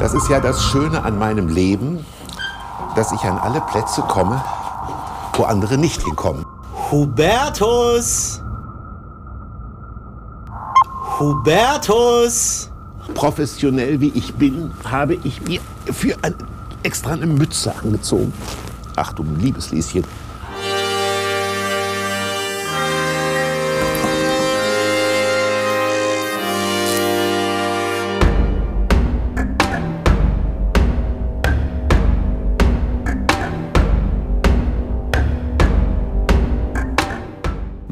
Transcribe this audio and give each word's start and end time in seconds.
Das 0.00 0.14
ist 0.14 0.30
ja 0.30 0.40
das 0.40 0.64
Schöne 0.64 1.04
an 1.04 1.18
meinem 1.18 1.48
Leben, 1.48 2.06
dass 2.96 3.12
ich 3.12 3.20
an 3.20 3.36
alle 3.36 3.60
Plätze 3.60 4.00
komme, 4.00 4.42
wo 5.34 5.42
andere 5.42 5.76
nicht 5.76 6.02
hinkommen. 6.02 6.46
Hubertus! 6.90 8.42
Hubertus! 11.18 12.70
Professionell 13.12 14.00
wie 14.00 14.08
ich 14.14 14.34
bin, 14.36 14.72
habe 14.84 15.18
ich 15.22 15.42
mir 15.42 15.60
für 15.92 16.16
ein, 16.22 16.34
extra 16.82 17.12
eine 17.12 17.26
Mütze 17.26 17.74
angezogen. 17.76 18.32
Ach 18.96 19.12
du 19.12 19.22
liebes 19.22 19.70
Lieschen. 19.70 20.04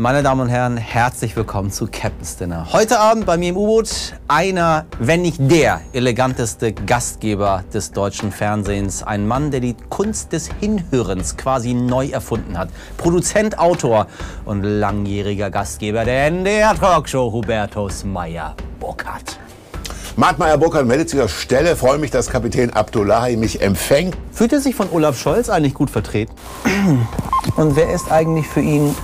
Meine 0.09 0.23
Damen 0.23 0.41
und 0.41 0.49
Herren, 0.49 0.79
herzlich 0.79 1.37
willkommen 1.37 1.71
zu 1.71 1.87
Captain's 1.87 2.39
Dinner. 2.39 2.67
Heute 2.73 2.99
Abend 2.99 3.27
bei 3.27 3.37
mir 3.37 3.51
im 3.51 3.59
U-Boot 3.59 4.15
einer, 4.27 4.87
wenn 4.99 5.21
nicht 5.21 5.37
der 5.39 5.83
eleganteste 5.93 6.73
Gastgeber 6.73 7.63
des 7.75 7.93
deutschen 7.93 8.33
Fernsehens. 8.33 9.03
Ein 9.03 9.27
Mann, 9.27 9.51
der 9.51 9.61
die 9.61 9.77
Kunst 9.91 10.33
des 10.33 10.49
Hinhörens 10.61 11.37
quasi 11.37 11.75
neu 11.75 12.07
erfunden 12.07 12.57
hat. 12.57 12.71
Produzent, 12.97 13.59
Autor 13.59 14.07
und 14.47 14.63
langjähriger 14.63 15.51
Gastgeber 15.51 16.07
der 16.07 16.29
NDR 16.29 16.75
Talkshow 16.75 17.31
Hubertus 17.31 18.03
Meyer-Burkhardt. 18.05 19.39
Mart 20.17 20.39
Meyer-Burkhardt 20.39 20.87
meldet 20.87 21.11
sich 21.11 21.21
aus 21.21 21.33
Stelle. 21.33 21.77
Freue 21.77 21.99
mich, 21.99 22.11
dass 22.11 22.31
Kapitän 22.31 22.73
Abdullahi 22.73 23.37
mich 23.37 23.61
empfängt. 23.61 24.17
Fühlt 24.33 24.55
er 24.55 24.63
sich 24.63 24.75
von 24.75 24.89
Olaf 24.91 25.21
Scholz 25.21 25.51
eigentlich 25.51 25.75
gut 25.75 25.91
vertreten? 25.91 26.33
Und 27.57 27.77
wer 27.77 27.93
ist 27.93 28.11
eigentlich 28.11 28.47
für 28.47 28.63
ihn 28.63 28.95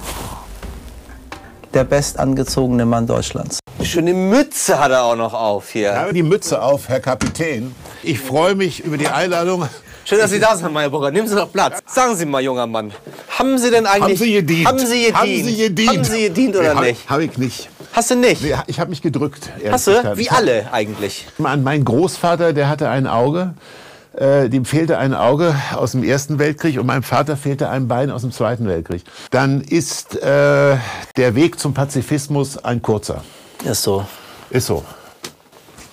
der 1.74 1.84
bestangezogene 1.84 2.86
Mann 2.86 3.06
Deutschlands. 3.06 3.58
Schöne 3.82 4.14
Mütze 4.14 4.78
hat 4.78 4.92
er 4.92 5.04
auch 5.04 5.16
noch 5.16 5.34
auf 5.34 5.70
hier. 5.70 5.90
Ich 5.90 5.96
habe 5.96 6.12
die 6.12 6.22
Mütze 6.22 6.62
auf, 6.62 6.88
Herr 6.88 7.00
Kapitän. 7.00 7.74
Ich 8.02 8.20
freue 8.20 8.54
mich 8.54 8.84
über 8.84 8.96
die 8.96 9.08
Einladung. 9.08 9.68
Schön, 10.04 10.18
dass 10.18 10.30
Sie 10.30 10.38
da 10.38 10.54
sind, 10.54 10.62
Herr 10.62 10.70
Meyerburger. 10.70 11.10
Nehmen 11.10 11.26
Sie 11.26 11.34
doch 11.34 11.50
Platz. 11.50 11.80
Sagen 11.86 12.14
Sie 12.14 12.26
mal, 12.26 12.42
junger 12.42 12.66
Mann, 12.66 12.92
haben 13.38 13.58
Sie 13.58 13.70
denn 13.70 13.86
eigentlich... 13.86 14.20
Haben 14.20 14.26
Sie 14.26 14.32
gedient? 14.32 14.68
Haben 14.68 14.78
Sie 14.78 14.86
gedient? 14.86 15.16
Haben 15.16 15.44
Sie 15.44 15.56
gedient? 15.56 15.88
Haben 15.88 16.04
Sie 16.04 16.22
gedient 16.22 16.56
oder 16.56 16.74
nee, 16.74 16.90
nicht? 16.90 17.10
Habe 17.10 17.24
ich 17.24 17.38
nicht. 17.38 17.68
Hast 17.92 18.10
du 18.10 18.16
nicht? 18.16 18.42
Nee, 18.42 18.54
ich 18.66 18.78
habe 18.78 18.90
mich 18.90 19.02
gedrückt. 19.02 19.50
Hast 19.70 19.86
du? 19.86 20.16
Wie 20.16 20.30
alle 20.30 20.72
eigentlich. 20.72 21.26
An 21.42 21.62
meinen 21.62 21.84
Großvater, 21.84 22.52
der 22.52 22.68
hatte 22.68 22.88
ein 22.88 23.06
Auge. 23.06 23.54
Äh, 24.16 24.48
dem 24.48 24.64
fehlte 24.64 24.98
ein 24.98 25.12
Auge 25.12 25.56
aus 25.74 25.92
dem 25.92 26.04
Ersten 26.04 26.38
Weltkrieg 26.38 26.78
und 26.78 26.86
meinem 26.86 27.02
Vater 27.02 27.36
fehlte 27.36 27.68
ein 27.68 27.88
Bein 27.88 28.10
aus 28.10 28.20
dem 28.22 28.30
Zweiten 28.30 28.66
Weltkrieg. 28.68 29.02
Dann 29.30 29.60
ist 29.60 30.14
äh, 30.22 30.76
der 31.16 31.34
Weg 31.34 31.58
zum 31.58 31.74
Pazifismus 31.74 32.58
ein 32.58 32.80
kurzer. 32.80 33.24
Ist 33.64 33.82
so. 33.82 34.06
Ist 34.50 34.66
so. 34.66 34.84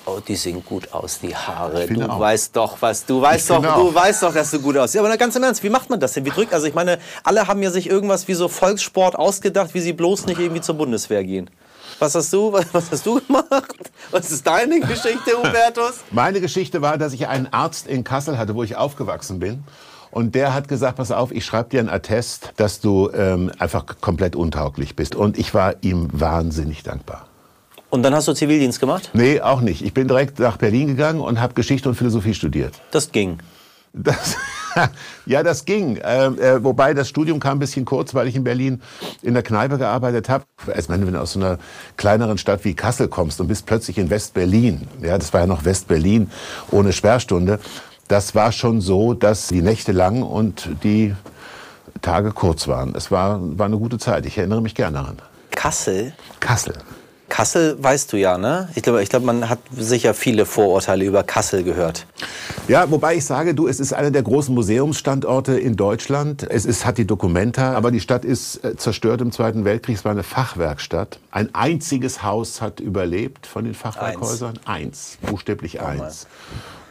Oh, 0.05 0.19
die 0.27 0.35
sehen 0.35 0.63
gut 0.65 0.91
aus, 0.93 1.19
die 1.19 1.35
Haare. 1.35 1.87
Du 1.87 2.01
auch. 2.03 2.19
weißt 2.19 2.55
doch, 2.55 2.77
was 2.81 3.05
du 3.05 3.21
weißt 3.21 3.49
Ich 3.49 3.55
doch, 3.55 3.61
du 3.61 3.69
auch. 3.69 3.95
weißt 3.95 4.23
doch, 4.23 4.33
dass 4.33 4.51
du 4.51 4.59
gut 4.59 4.77
aussiehst. 4.77 5.03
Aber 5.03 5.15
ganz 5.17 5.35
im 5.35 5.43
Ernst, 5.43 5.63
wie 5.63 5.69
macht 5.69 5.89
man 5.89 5.99
das 5.99 6.13
denn? 6.13 6.25
Wie 6.25 6.31
drückt? 6.31 6.53
Also 6.53 6.67
ich 6.67 6.73
meine, 6.73 6.99
alle 7.23 7.47
haben 7.47 7.61
ja 7.63 7.71
sich 7.71 7.89
irgendwas 7.89 8.27
wie 8.27 8.33
so 8.33 8.47
Volkssport 8.47 9.15
ausgedacht, 9.15 9.73
wie 9.73 9.79
sie 9.79 9.93
bloß 9.93 10.25
nicht 10.25 10.39
irgendwie 10.39 10.61
zur 10.61 10.75
Bundeswehr 10.75 11.23
gehen. 11.23 11.49
Was 12.01 12.15
hast 12.15 12.33
du, 12.33 12.51
was, 12.51 12.65
was 12.73 12.91
hast 12.91 13.05
du 13.05 13.21
gemacht? 13.21 13.91
Was 14.09 14.31
ist 14.31 14.47
deine 14.47 14.79
Geschichte, 14.79 15.37
Hubertus? 15.37 15.99
Meine 16.11 16.41
Geschichte 16.41 16.81
war, 16.81 16.97
dass 16.97 17.13
ich 17.13 17.27
einen 17.27 17.45
Arzt 17.53 17.85
in 17.85 18.03
Kassel 18.03 18.39
hatte, 18.39 18.55
wo 18.55 18.63
ich 18.63 18.75
aufgewachsen 18.75 19.37
bin. 19.37 19.63
Und 20.09 20.33
der 20.33 20.55
hat 20.55 20.67
gesagt, 20.67 20.97
pass 20.97 21.11
auf, 21.11 21.31
ich 21.31 21.45
schreibe 21.45 21.69
dir 21.69 21.79
einen 21.79 21.89
Attest, 21.89 22.53
dass 22.57 22.79
du 22.81 23.11
ähm, 23.13 23.51
einfach 23.59 23.85
komplett 24.01 24.35
untauglich 24.35 24.95
bist. 24.95 25.13
Und 25.13 25.37
ich 25.37 25.53
war 25.53 25.75
ihm 25.81 26.07
wahnsinnig 26.11 26.81
dankbar. 26.81 27.27
Und 27.91 28.01
dann 28.01 28.15
hast 28.15 28.27
du 28.27 28.33
Zivildienst 28.33 28.79
gemacht? 28.79 29.11
Nee, 29.13 29.39
auch 29.39 29.61
nicht. 29.61 29.83
Ich 29.83 29.93
bin 29.93 30.07
direkt 30.07 30.39
nach 30.39 30.57
Berlin 30.57 30.87
gegangen 30.87 31.21
und 31.21 31.39
habe 31.39 31.53
Geschichte 31.53 31.87
und 31.87 31.93
Philosophie 31.93 32.33
studiert. 32.33 32.81
Das 32.89 33.11
ging. 33.11 33.37
Das, 33.93 34.37
ja, 35.25 35.43
das 35.43 35.65
ging. 35.65 35.99
Ähm, 36.03 36.39
äh, 36.39 36.63
wobei 36.63 36.93
das 36.93 37.09
Studium 37.09 37.39
kam 37.39 37.57
ein 37.57 37.59
bisschen 37.59 37.85
kurz, 37.85 38.13
weil 38.13 38.27
ich 38.27 38.35
in 38.35 38.43
Berlin 38.43 38.81
in 39.21 39.33
der 39.33 39.43
Kneipe 39.43 39.77
gearbeitet 39.77 40.29
habe. 40.29 40.45
Ich 40.77 40.87
meine, 40.89 41.05
wenn 41.05 41.13
du 41.13 41.21
aus 41.21 41.33
so 41.33 41.39
einer 41.39 41.57
kleineren 41.97 42.37
Stadt 42.37 42.63
wie 42.63 42.73
Kassel 42.73 43.07
kommst 43.07 43.41
und 43.41 43.47
bist 43.47 43.65
plötzlich 43.65 43.97
in 43.97 44.09
West-Berlin, 44.09 44.87
ja, 45.01 45.17
das 45.17 45.33
war 45.33 45.41
ja 45.41 45.47
noch 45.47 45.65
West-Berlin 45.65 46.31
ohne 46.71 46.93
Sperrstunde, 46.93 47.59
das 48.07 48.35
war 48.35 48.51
schon 48.51 48.81
so, 48.81 49.13
dass 49.13 49.47
die 49.47 49.61
Nächte 49.61 49.93
lang 49.93 50.21
und 50.21 50.69
die 50.83 51.15
Tage 52.01 52.31
kurz 52.31 52.67
waren. 52.67 52.93
Es 52.95 53.11
war, 53.11 53.39
war 53.57 53.67
eine 53.67 53.77
gute 53.77 53.97
Zeit. 53.99 54.25
Ich 54.25 54.37
erinnere 54.37 54.61
mich 54.61 54.75
gerne 54.75 54.97
daran. 54.97 55.17
Kassel? 55.51 56.13
Kassel. 56.39 56.73
Kassel 57.29 57.81
weißt 57.81 58.11
du 58.11 58.17
ja, 58.17 58.37
ne? 58.37 58.69
Ich 58.75 58.83
glaube, 58.83 59.01
ich 59.01 59.09
glaube, 59.09 59.25
man 59.25 59.47
hat 59.47 59.59
sicher 59.77 60.13
viele 60.13 60.45
Vorurteile 60.45 61.05
über 61.05 61.23
Kassel 61.23 61.63
gehört. 61.63 62.05
Ja, 62.67 62.89
wobei 62.89 63.15
ich 63.15 63.25
sage, 63.25 63.53
du, 63.53 63.67
es 63.67 63.79
ist 63.79 63.91
einer 63.91 64.11
der 64.11 64.23
großen 64.23 64.53
Museumsstandorte 64.53 65.59
in 65.59 65.75
Deutschland. 65.75 66.45
Es 66.49 66.65
ist, 66.65 66.85
hat 66.85 66.97
die 66.97 67.05
Documenta, 67.05 67.73
aber 67.73 67.91
die 67.91 67.99
Stadt 67.99 68.23
ist 68.23 68.63
äh, 68.63 68.77
zerstört 68.77 69.19
im 69.21 69.31
Zweiten 69.31 69.65
Weltkrieg. 69.65 69.97
Es 69.97 70.05
war 70.05 70.11
eine 70.11 70.23
Fachwerkstatt. 70.23 71.19
Ein 71.31 71.53
einziges 71.53 72.23
Haus 72.23 72.61
hat 72.61 72.79
überlebt 72.79 73.47
von 73.47 73.65
den 73.65 73.73
Fachwerkhäusern. 73.73 74.59
Eins, 74.65 75.17
buchstäblich 75.21 75.81
eins. 75.81 76.27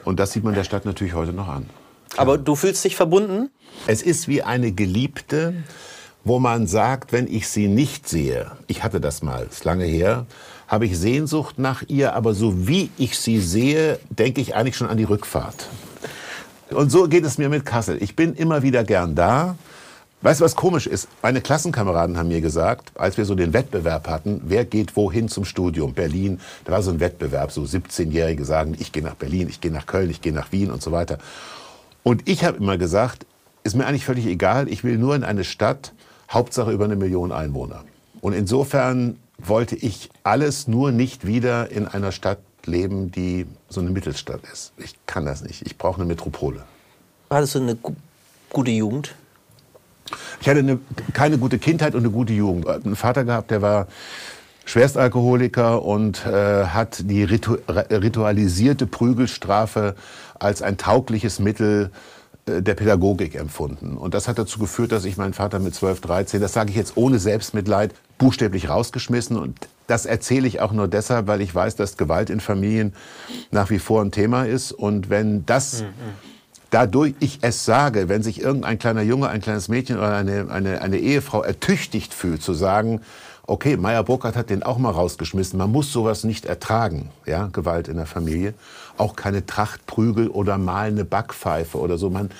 Und 0.05 0.21
das 0.21 0.33
sieht 0.33 0.45
man 0.45 0.55
der 0.55 0.65
Stadt 0.65 0.85
natürlich 0.85 1.15
heute 1.15 1.33
noch 1.33 1.49
an. 1.49 1.71
Aber 2.17 2.37
du 2.37 2.57
fühlst 2.57 2.85
dich 2.85 2.97
verbunden? 2.97 3.51
Es 3.87 4.03
ist 4.03 4.29
wie 4.29 4.43
eine 4.43 4.73
Geliebte, 4.73 5.55
wo 6.25 6.39
man 6.39 6.67
sagt, 6.67 7.13
wenn 7.13 7.27
ich 7.27 7.49
sie 7.49 7.69
nicht 7.69 8.09
sehe, 8.09 8.51
ich 8.67 8.83
hatte 8.83 9.01
das 9.01 9.23
mal, 9.23 9.47
ist 9.49 9.65
lange 9.65 9.85
her, 9.85 10.27
habe 10.71 10.87
ich 10.87 10.97
Sehnsucht 10.97 11.59
nach 11.59 11.83
ihr, 11.89 12.15
aber 12.15 12.33
so 12.33 12.69
wie 12.69 12.91
ich 12.97 13.19
sie 13.19 13.41
sehe, 13.41 13.99
denke 14.09 14.41
ich 14.41 14.55
eigentlich 14.55 14.77
schon 14.77 14.89
an 14.89 14.97
die 14.97 15.05
Rückfahrt. 15.05 15.67
Und 16.71 16.93
so 16.93 17.09
geht 17.09 17.25
es 17.25 17.39
mir 17.39 17.49
mit 17.49 17.67
Kassel. 17.67 18.01
Ich 18.01 18.15
bin 18.15 18.35
immer 18.35 18.63
wieder 18.63 18.85
gern 18.85 19.17
da. 19.17 19.57
Weißt 20.23 20.41
du, 20.41 20.45
was 20.45 20.55
komisch 20.55 20.87
ist? 20.87 21.09
Meine 21.23 21.41
Klassenkameraden 21.41 22.17
haben 22.17 22.29
mir 22.29 22.41
gesagt, 22.41 22.93
als 22.95 23.17
wir 23.17 23.25
so 23.25 23.35
den 23.35 23.53
Wettbewerb 23.53 24.07
hatten, 24.09 24.43
wer 24.45 24.65
geht 24.65 24.95
wohin 24.95 25.29
zum 25.29 25.45
Studium? 25.45 25.93
Berlin, 25.93 26.39
da 26.65 26.73
war 26.73 26.83
so 26.83 26.93
ein 26.93 27.01
Wettbewerb, 27.01 27.51
so 27.51 27.63
17-Jährige 27.63 28.45
sagen, 28.45 28.77
ich 28.79 28.93
gehe 28.93 29.03
nach 29.03 29.17
Berlin, 29.17 29.49
ich 29.49 29.61
gehe 29.61 29.73
nach 29.73 29.87
Köln, 29.87 30.09
ich 30.09 30.21
gehe 30.21 30.33
nach 30.33 30.53
Wien 30.53 30.71
und 30.71 30.83
so 30.83 30.93
weiter. 30.93 31.19
Und 32.05 32.29
ich 32.29 32.45
habe 32.45 32.59
immer 32.59 32.79
gesagt, 32.79 33.27
ist 33.65 33.75
mir 33.75 33.87
eigentlich 33.87 34.05
völlig 34.05 34.27
egal, 34.27 34.69
ich 34.69 34.85
will 34.85 34.99
nur 34.99 35.17
in 35.17 35.25
eine 35.25 35.43
Stadt, 35.43 35.95
Hauptsache 36.31 36.71
über 36.71 36.85
eine 36.85 36.97
Million 36.97 37.33
Einwohner. 37.33 37.83
Und 38.21 38.35
insofern 38.35 39.17
wollte 39.49 39.77
ich 39.77 40.11
alles 40.23 40.69
nur 40.69 40.93
nicht 40.93 41.27
wieder 41.27 41.71
in 41.71 41.87
einer 41.87 42.13
Stadt 42.13 42.39
leben, 42.67 43.11
die 43.11 43.47
so 43.69 43.81
eine 43.81 43.91
Mittelstadt 43.91 44.41
ist. 44.53 44.73
Ich 44.77 44.95
kann 45.07 45.25
das 45.25 45.43
nicht. 45.43 45.63
Ich 45.63 45.79
brauche 45.79 45.97
eine 45.97 46.07
Metropole. 46.07 46.63
Hattest 47.31 47.55
du 47.55 47.61
eine 47.61 47.77
gu 47.77 47.95
gute 48.51 48.71
Jugend? 48.71 49.15
Ich 50.41 50.49
hatte 50.49 50.59
eine, 50.59 50.81
keine 51.13 51.39
gute 51.39 51.59
Kindheit 51.59 51.95
und 51.95 52.01
eine 52.01 52.11
gute 52.11 52.33
Jugend. 52.33 52.67
Einen 52.67 52.97
Vater 52.97 53.25
gehabt, 53.25 53.51
der 53.51 53.63
war 53.63 53.87
Schwerstalkoholiker 54.65 55.83
und 55.83 56.27
äh, 56.27 56.67
hat 56.67 57.03
die 57.09 57.25
ritu 57.25 57.57
ritualisierte 57.69 58.87
Prügelstrafe 58.87 59.95
als 60.39 60.63
ein 60.63 60.77
taugliches 60.79 61.39
Mittel 61.39 61.91
äh, 62.47 62.63
der 62.63 62.75
Pädagogik 62.75 63.35
empfunden. 63.35 63.97
Und 63.97 64.15
das 64.15 64.29
hat 64.29 64.39
dazu 64.39 64.59
geführt, 64.59 64.93
dass 64.93 65.05
ich 65.05 65.17
meinen 65.17 65.33
Vater 65.33 65.59
mit 65.59 65.75
12, 65.75 66.01
13, 66.01 66.41
das 66.41 66.53
sage 66.53 66.71
ich 66.71 66.77
jetzt 66.77 66.97
ohne 66.97 67.19
Selbstmitleid, 67.19 67.95
buchstäblich 68.21 68.69
rausgeschmissen. 68.69 69.37
Und 69.37 69.57
das 69.89 70.07
erzähle 70.07 70.47
ich 70.47 70.61
auch 70.61 70.71
nur 70.71 70.87
deshalb, 70.87 71.27
weil 71.27 71.41
ich 71.41 71.53
weiß, 71.53 71.75
dass 71.75 71.97
Gewalt 71.97 72.31
in 72.31 72.39
Familien 72.39 72.95
nach 73.51 73.71
wie 73.71 73.81
vor 73.81 74.03
ein 74.03 74.13
Thema 74.13 74.45
ist. 74.45 74.71
Und 74.71 75.11
wenn 75.11 75.45
das 75.47 75.83
dadurch 76.71 77.15
ich 77.19 77.39
es 77.43 77.65
sage, 77.65 78.09
wenn 78.09 78.23
sich 78.23 78.41
irgendein 78.41 78.79
kleiner 78.79 79.03
Junge, 79.03 79.29
ein 79.29 79.41
kleines 79.41 79.69
Mädchen 79.69 79.99
oder 79.99 80.15
eine, 80.15 80.51
eine, 80.51 80.81
eine 80.81 80.99
Ehefrau 80.99 81.43
ertüchtigt 81.43 82.15
fühlt, 82.15 82.43
zu 82.43 82.55
sagen, 82.55 83.01
okay, 83.47 83.77
Meyer 83.77 84.05
Burkhardt 84.05 84.37
hat 84.37 84.51
den 84.51 84.63
auch 84.63 84.79
mal 84.79 84.93
rausgeschmissen, 84.93 85.59
man 85.59 85.73
muss 85.73 85.93
sowas 85.93 86.23
nicht 86.23 86.45
ertragen, 86.45 87.11
ja, 87.27 87.49
Gewalt 87.53 87.89
in 87.89 87.97
der 87.97 88.07
Familie, 88.07 88.55
auch 88.97 89.17
keine 89.17 89.45
Trachtprügel 89.45 90.29
oder 90.29 90.57
mal 90.57 90.89
eine 90.89 91.05
Backpfeife 91.05 91.79
oder 91.79 91.99
so, 91.99 92.11
man, 92.11 92.31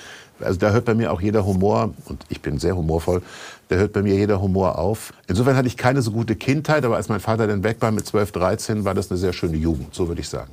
also 0.43 0.59
da 0.59 0.71
hört 0.71 0.85
bei 0.85 0.93
mir 0.93 1.11
auch 1.11 1.21
jeder 1.21 1.45
Humor, 1.45 1.93
und 2.05 2.25
ich 2.29 2.41
bin 2.41 2.59
sehr 2.59 2.75
humorvoll, 2.75 3.21
da 3.69 3.75
hört 3.75 3.93
bei 3.93 4.01
mir 4.01 4.15
jeder 4.15 4.41
Humor 4.41 4.77
auf. 4.77 5.13
Insofern 5.27 5.55
hatte 5.55 5.67
ich 5.67 5.77
keine 5.77 6.01
so 6.01 6.11
gute 6.11 6.35
Kindheit, 6.35 6.83
aber 6.85 6.97
als 6.97 7.09
mein 7.09 7.19
Vater 7.19 7.47
dann 7.47 7.63
weg 7.63 7.77
war 7.79 7.91
mit 7.91 8.05
12, 8.05 8.31
13, 8.31 8.85
war 8.85 8.93
das 8.93 9.09
eine 9.09 9.17
sehr 9.17 9.33
schöne 9.33 9.57
Jugend, 9.57 9.95
so 9.95 10.07
würde 10.07 10.21
ich 10.21 10.29
sagen. 10.29 10.51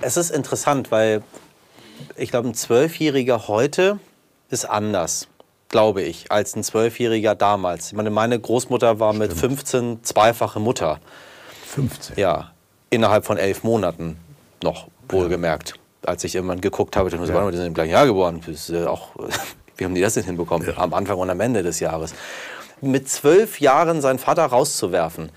Es 0.00 0.16
ist 0.16 0.30
interessant, 0.30 0.90
weil 0.90 1.22
ich 2.16 2.30
glaube, 2.30 2.48
ein 2.48 2.54
Zwölfjähriger 2.54 3.48
heute 3.48 3.98
ist 4.50 4.64
anders, 4.64 5.28
glaube 5.68 6.02
ich, 6.02 6.30
als 6.30 6.56
ein 6.56 6.62
Zwölfjähriger 6.62 7.34
damals. 7.34 7.88
Ich 7.88 7.92
meine, 7.94 8.10
meine 8.10 8.38
Großmutter 8.38 9.00
war 9.00 9.12
mit 9.12 9.32
15 9.32 10.04
zweifache 10.04 10.60
Mutter. 10.60 11.00
15. 11.66 12.16
Ja, 12.16 12.52
innerhalb 12.90 13.26
von 13.26 13.36
elf 13.36 13.62
Monaten 13.62 14.16
noch, 14.62 14.88
wohlgemerkt. 15.08 15.77
Als 16.04 16.24
ich 16.24 16.34
irgendwann 16.34 16.60
geguckt 16.60 16.96
habe, 16.96 17.08
ich 17.08 17.14
dachte, 17.14 17.32
ja. 17.32 17.50
die 17.50 17.56
sind 17.56 17.66
im 17.66 17.74
gleichen 17.74 17.92
Jahr 17.92 18.06
geboren. 18.06 18.40
Das 18.46 18.70
äh, 18.70 18.84
auch, 18.84 19.10
wie 19.76 19.84
haben 19.84 19.94
die 19.94 20.00
das 20.00 20.14
denn 20.14 20.24
hinbekommen? 20.24 20.66
Ja. 20.66 20.78
Am 20.78 20.94
Anfang 20.94 21.18
und 21.18 21.30
am 21.30 21.40
Ende 21.40 21.62
des 21.62 21.80
Jahres. 21.80 22.14
Mit 22.80 23.08
zwölf 23.08 23.60
Jahren 23.60 24.00
seinen 24.00 24.18
Vater 24.18 24.44
rauszuwerfen. 24.44 25.30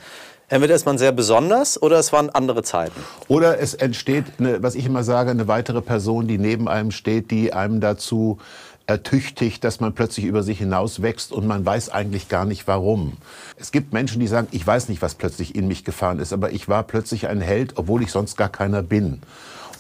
Entweder 0.48 0.76
ist 0.76 0.86
man 0.86 0.98
sehr 0.98 1.14
besonders 1.14 1.82
oder 1.82 1.98
es 1.98 2.12
waren 2.12 2.30
andere 2.30 2.62
Zeiten. 2.62 3.00
Oder 3.30 3.60
es 3.60 3.74
entsteht, 3.74 4.26
eine, 4.38 4.62
was 4.62 4.76
ich 4.76 4.86
immer 4.86 5.04
sage, 5.04 5.32
eine 5.32 5.48
weitere 5.48 5.82
Person, 5.82 6.28
die 6.28 6.38
neben 6.38 6.68
einem 6.68 6.92
steht, 6.92 7.32
die 7.32 7.54
einem 7.54 7.80
dazu 7.80 8.38
ertüchtigt, 8.86 9.64
dass 9.64 9.80
man 9.80 9.94
plötzlich 9.94 10.26
über 10.26 10.44
sich 10.44 10.58
hinaus 10.58 11.02
wächst 11.02 11.32
und 11.32 11.48
man 11.48 11.66
weiß 11.66 11.90
eigentlich 11.90 12.28
gar 12.28 12.44
nicht 12.44 12.68
warum. 12.68 13.14
Es 13.56 13.72
gibt 13.72 13.94
Menschen, 13.94 14.20
die 14.20 14.28
sagen, 14.28 14.50
ich 14.52 14.68
weiß 14.68 14.90
nicht, 14.90 15.02
was 15.02 15.16
plötzlich 15.16 15.56
in 15.56 15.70
mich 15.70 15.86
gefahren 15.86 16.20
ist, 16.20 16.34
aber 16.34 16.52
ich 16.52 16.68
war 16.68 16.84
plötzlich 16.84 17.28
ein 17.28 17.40
Held, 17.40 17.78
obwohl 17.78 18.04
ich 18.04 18.12
sonst 18.12 18.36
gar 18.36 18.50
keiner 18.50 18.84
bin. 18.84 19.22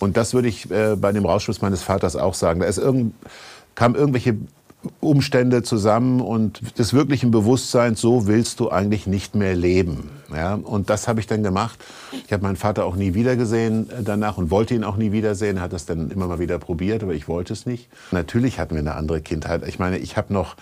Und 0.01 0.17
das 0.17 0.33
würde 0.33 0.47
ich 0.47 0.69
äh, 0.71 0.95
bei 0.95 1.11
dem 1.11 1.25
Rauschmiss 1.25 1.61
meines 1.61 1.83
Vaters 1.83 2.15
auch 2.15 2.33
sagen. 2.33 2.59
Da 2.59 2.65
ist 2.65 2.77
irgend, 2.77 3.13
kam 3.75 3.95
irgendwelche 3.95 4.37
Umstände 4.99 5.61
zusammen 5.61 6.21
und 6.21 6.79
des 6.79 6.93
wirklichen 6.93 7.29
Bewusstseins, 7.29 8.01
so 8.01 8.25
willst 8.25 8.59
du 8.59 8.71
eigentlich 8.71 9.05
nicht 9.05 9.35
mehr 9.35 9.55
leben. 9.55 10.09
Ja, 10.33 10.55
und 10.55 10.89
das 10.89 11.07
habe 11.07 11.19
ich 11.19 11.27
dann 11.27 11.43
gemacht. 11.43 11.79
Ich 12.25 12.33
habe 12.33 12.41
meinen 12.41 12.55
Vater 12.55 12.85
auch 12.85 12.95
nie 12.95 13.13
wiedergesehen 13.13 13.89
äh, 13.89 14.03
danach 14.03 14.37
und 14.37 14.49
wollte 14.49 14.73
ihn 14.73 14.83
auch 14.83 14.97
nie 14.97 15.11
wiedersehen. 15.11 15.57
Er 15.57 15.63
hat 15.63 15.73
das 15.73 15.85
dann 15.85 16.09
immer 16.09 16.27
mal 16.27 16.39
wieder 16.39 16.57
probiert, 16.57 17.03
aber 17.03 17.13
ich 17.13 17.27
wollte 17.27 17.53
es 17.53 17.67
nicht. 17.67 17.89
Natürlich 18.11 18.59
hatten 18.59 18.73
wir 18.73 18.79
eine 18.79 18.95
andere 18.95 19.21
Kindheit. 19.21 19.67
Ich 19.67 19.77
meine, 19.77 19.99
ich 19.99 20.17
habe 20.17 20.33
noch 20.33 20.55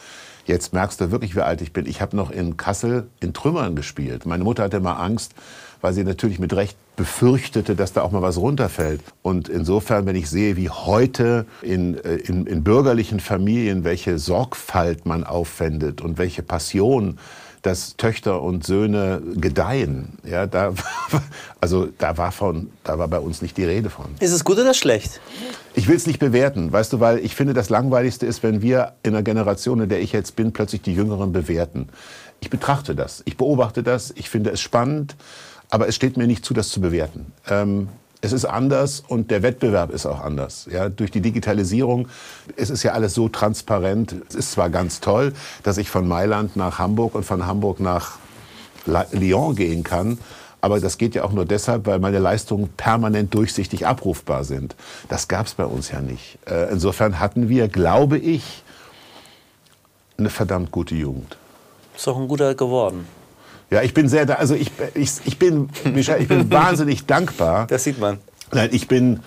Jetzt 0.49 0.73
merkst 0.73 0.99
du 0.99 1.11
wirklich, 1.11 1.35
wie 1.35 1.41
alt 1.41 1.61
ich 1.61 1.73
bin. 1.73 1.85
Ich 1.85 2.01
habe 2.01 2.17
noch 2.17 2.31
in 2.31 2.57
Kassel 2.57 3.07
in 3.19 3.33
Trümmern 3.33 3.75
gespielt. 3.75 4.25
Meine 4.25 4.43
Mutter 4.43 4.63
hatte 4.63 4.77
immer 4.77 4.99
Angst, 4.99 5.35
weil 5.81 5.93
sie 5.93 6.03
natürlich 6.03 6.39
mit 6.39 6.53
Recht 6.53 6.77
befürchtete, 6.95 7.75
dass 7.75 7.93
da 7.93 8.01
auch 8.01 8.11
mal 8.11 8.21
was 8.21 8.37
runterfällt. 8.37 9.01
Und 9.21 9.47
insofern, 9.47 10.05
wenn 10.05 10.15
ich 10.15 10.29
sehe, 10.29 10.57
wie 10.57 10.69
heute 10.69 11.45
in, 11.61 11.97
äh, 12.03 12.15
in, 12.15 12.45
in 12.45 12.63
bürgerlichen 12.63 13.19
Familien, 13.19 13.83
welche 13.83 14.19
Sorgfalt 14.19 15.05
man 15.05 15.23
aufwendet 15.23 16.01
und 16.01 16.17
welche 16.17 16.43
Passion, 16.43 17.17
dass 17.61 17.97
Töchter 17.97 18.41
und 18.41 18.65
Söhne 18.65 19.21
gedeihen. 19.35 20.17
Ja, 20.23 20.45
da, 20.47 20.73
also 21.61 21.87
da 21.97 22.17
war, 22.17 22.31
von, 22.31 22.69
da 22.83 22.97
war 22.97 23.07
bei 23.07 23.19
uns 23.19 23.41
nicht 23.41 23.57
die 23.57 23.65
Rede 23.65 23.89
von. 23.89 24.05
Ist 24.19 24.31
es 24.31 24.43
gut 24.43 24.57
oder 24.57 24.73
schlecht? 24.73 25.19
Ich 25.75 25.87
will 25.87 25.95
es 25.95 26.07
nicht 26.07 26.19
bewerten, 26.19 26.71
weißt 26.71 26.93
du, 26.93 26.99
weil 26.99 27.19
ich 27.19 27.35
finde, 27.35 27.53
das 27.53 27.69
Langweiligste 27.69 28.25
ist, 28.25 28.43
wenn 28.43 28.61
wir 28.61 28.93
in 29.03 29.13
der 29.13 29.23
Generation, 29.23 29.81
in 29.81 29.89
der 29.89 30.01
ich 30.01 30.11
jetzt 30.11 30.35
bin, 30.35 30.51
plötzlich 30.51 30.81
die 30.81 30.93
Jüngeren 30.93 31.31
bewerten. 31.31 31.89
Ich 32.41 32.49
betrachte 32.49 32.95
das, 32.95 33.21
ich 33.25 33.37
beobachte 33.37 33.83
das, 33.83 34.13
ich 34.15 34.29
finde 34.29 34.51
es 34.51 34.61
spannend. 34.61 35.15
Aber 35.69 35.87
es 35.87 35.95
steht 35.95 36.17
mir 36.17 36.27
nicht 36.27 36.43
zu, 36.43 36.53
das 36.53 36.69
zu 36.69 36.81
bewerten. 36.81 37.31
Ähm, 37.47 37.89
es 38.21 38.33
ist 38.33 38.45
anders 38.45 39.01
und 39.07 39.31
der 39.31 39.43
Wettbewerb 39.43 39.91
ist 39.91 40.05
auch 40.05 40.19
anders. 40.19 40.67
Ja, 40.69 40.89
durch 40.89 41.09
die 41.09 41.21
Digitalisierung 41.21 42.09
es 42.57 42.69
ist 42.69 42.83
ja 42.83 42.91
alles 42.91 43.13
so 43.13 43.29
transparent. 43.29 44.15
Es 44.27 44.35
ist 44.35 44.51
zwar 44.51 44.69
ganz 44.69 44.99
toll, 44.99 45.33
dass 45.63 45.77
ich 45.77 45.89
von 45.89 46.07
Mailand 46.07 46.55
nach 46.55 46.79
Hamburg 46.79 47.15
und 47.15 47.23
von 47.23 47.45
Hamburg 47.45 47.79
nach 47.79 48.17
Lyon 48.85 49.55
gehen 49.55 49.83
kann, 49.83 50.17
aber 50.61 50.79
das 50.79 50.97
geht 50.97 51.15
ja 51.15 51.23
auch 51.23 51.31
nur 51.31 51.45
deshalb, 51.45 51.85
weil 51.85 51.99
meine 51.99 52.19
Leistungen 52.19 52.69
permanent 52.75 53.33
durchsichtig 53.33 53.87
abrufbar 53.87 54.43
sind. 54.43 54.75
Das 55.07 55.27
gab 55.27 55.45
es 55.45 55.53
bei 55.53 55.65
uns 55.65 55.91
ja 55.91 56.01
nicht. 56.01 56.37
Äh, 56.45 56.71
insofern 56.71 57.19
hatten 57.19 57.47
wir, 57.47 57.67
glaube 57.69 58.17
ich, 58.17 58.63
eine 60.17 60.29
verdammt 60.29 60.71
gute 60.71 60.95
Jugend. 60.95 61.37
Ist 61.95 62.07
doch 62.07 62.17
ein 62.17 62.27
guter 62.27 62.55
geworden. 62.55 63.07
Ja, 63.71 63.83
ich 63.83 63.93
bin 63.93 64.07
sehr, 64.07 64.39
also 64.39 64.55
ich, 64.55 64.71
ich, 64.95 65.11
ich 65.25 65.37
bin, 65.37 65.69
Michael, 65.93 66.21
ich 66.21 66.27
bin 66.27 66.49
wahnsinnig 66.51 67.05
dankbar. 67.05 67.67
Das 67.67 67.83
sieht 67.83 67.99
man. 67.99 68.17
Nein, 68.51 68.69
ich 68.71 68.87
bin 68.87 69.19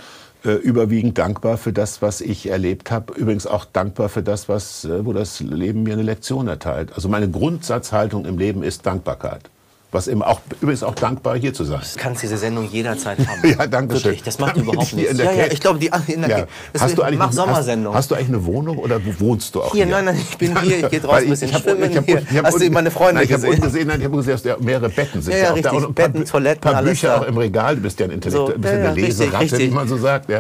äh, 0.45 0.55
überwiegend 0.55 1.19
dankbar 1.19 1.57
für 1.57 1.73
das, 1.73 2.03
was 2.03 2.21
ich 2.21 2.49
erlebt 2.49 2.91
habe. 2.91 3.13
Übrigens 3.15 3.47
auch 3.47 3.65
dankbar 3.65 4.09
für 4.09 4.23
das, 4.23 4.49
was, 4.49 4.85
äh, 4.85 5.07
wo 5.07 5.13
das 5.13 5.39
Leben 5.41 5.85
mir 5.85 5.93
eine 5.93 6.03
Lektion 6.03 6.49
erteilt. 6.49 6.93
Also 6.95 7.09
meine 7.09 7.31
Grundsatzhaltung 7.31 8.25
im 8.25 8.39
Leben 8.39 8.65
ist 8.65 8.85
Dankbarkeit. 8.85 9.49
Was 9.93 10.09
eben 10.09 10.23
auch, 10.23 10.41
übrigens 10.63 10.83
auch 10.83 10.95
dankbar 10.95 11.37
hier 11.37 11.53
zu 11.53 11.65
sein. 11.65 11.83
Du 11.95 12.01
kannst 12.01 12.23
diese 12.23 12.39
Sendung 12.39 12.67
jederzeit 12.71 13.19
haben. 13.29 13.47
ja, 13.47 13.67
danke 13.67 14.01
schön. 14.01 14.17
Das 14.25 14.39
macht 14.39 14.57
überhaupt 14.57 14.95
nichts. 14.95 15.19
Ja, 15.19 15.31
ja, 15.31 15.45
ich 15.51 15.61
glaube, 15.61 15.79
die 15.79 15.91
in 16.07 16.23
der 16.23 16.31
ja. 16.31 16.47
hast 16.81 16.97
du 16.97 17.03
eigentlich 17.03 17.19
mach 17.19 17.31
Sommersendung. 17.31 17.95
Hast, 17.95 18.11
du 18.11 18.15
eigentlich 18.15 18.29
eine 18.29 18.47
Wohnung 18.47 18.79
oder 18.79 18.99
wohnst 19.19 19.55
du 19.55 19.61
auch 19.61 19.73
hier? 19.73 19.85
Hier, 19.85 19.95
nein, 19.95 20.07
nein, 20.07 20.17
ich 20.19 20.39
bin 20.39 20.59
hier, 20.63 20.79
ich 20.79 20.89
gehe 20.89 21.01
draußen 21.01 21.25
ein 21.25 21.29
bisschen 21.29 21.49
ich 21.51 21.55
hab, 21.55 21.63
schwimmen. 21.63 21.91
Ich 21.91 21.97
hab, 21.99 22.09
ich 22.09 22.39
hab, 22.39 22.47
hast 22.47 22.59
du 22.59 22.71
meine 22.71 22.91
Freunde 22.91 23.17
nein, 23.17 23.25
ich 23.25 23.31
gesehen? 23.31 23.51
Ich 23.53 23.59
habe 23.59 23.67
gesehen, 23.67 23.89
nein, 23.89 24.01
ich 24.01 24.05
habe 24.07 24.17
gesehen, 24.17 24.41
dass 24.43 24.61
mehrere 24.61 24.89
Betten 24.89 25.21
sind. 25.21 25.35
Ja, 25.35 25.39
ja, 25.39 25.53
richtig. 25.53 25.73
Da 25.73 25.87
Betten, 25.89 26.13
paar, 26.13 26.25
Toiletten, 26.25 26.61
paar 26.63 26.77
alles 26.77 26.91
Bücher 26.91 27.21
auch 27.21 27.27
im 27.27 27.37
Regal. 27.37 27.77
Du 27.77 27.83
bist 27.83 28.01
ja 28.01 28.07
ein 28.07 28.13
Intellekt, 28.13 28.47
so, 28.47 28.59
bist 28.59 28.75
eine 28.75 28.95
Leseratte, 28.95 29.59
wie 29.59 29.69
man 29.69 29.89
so 29.89 29.99
sagt. 29.99 30.31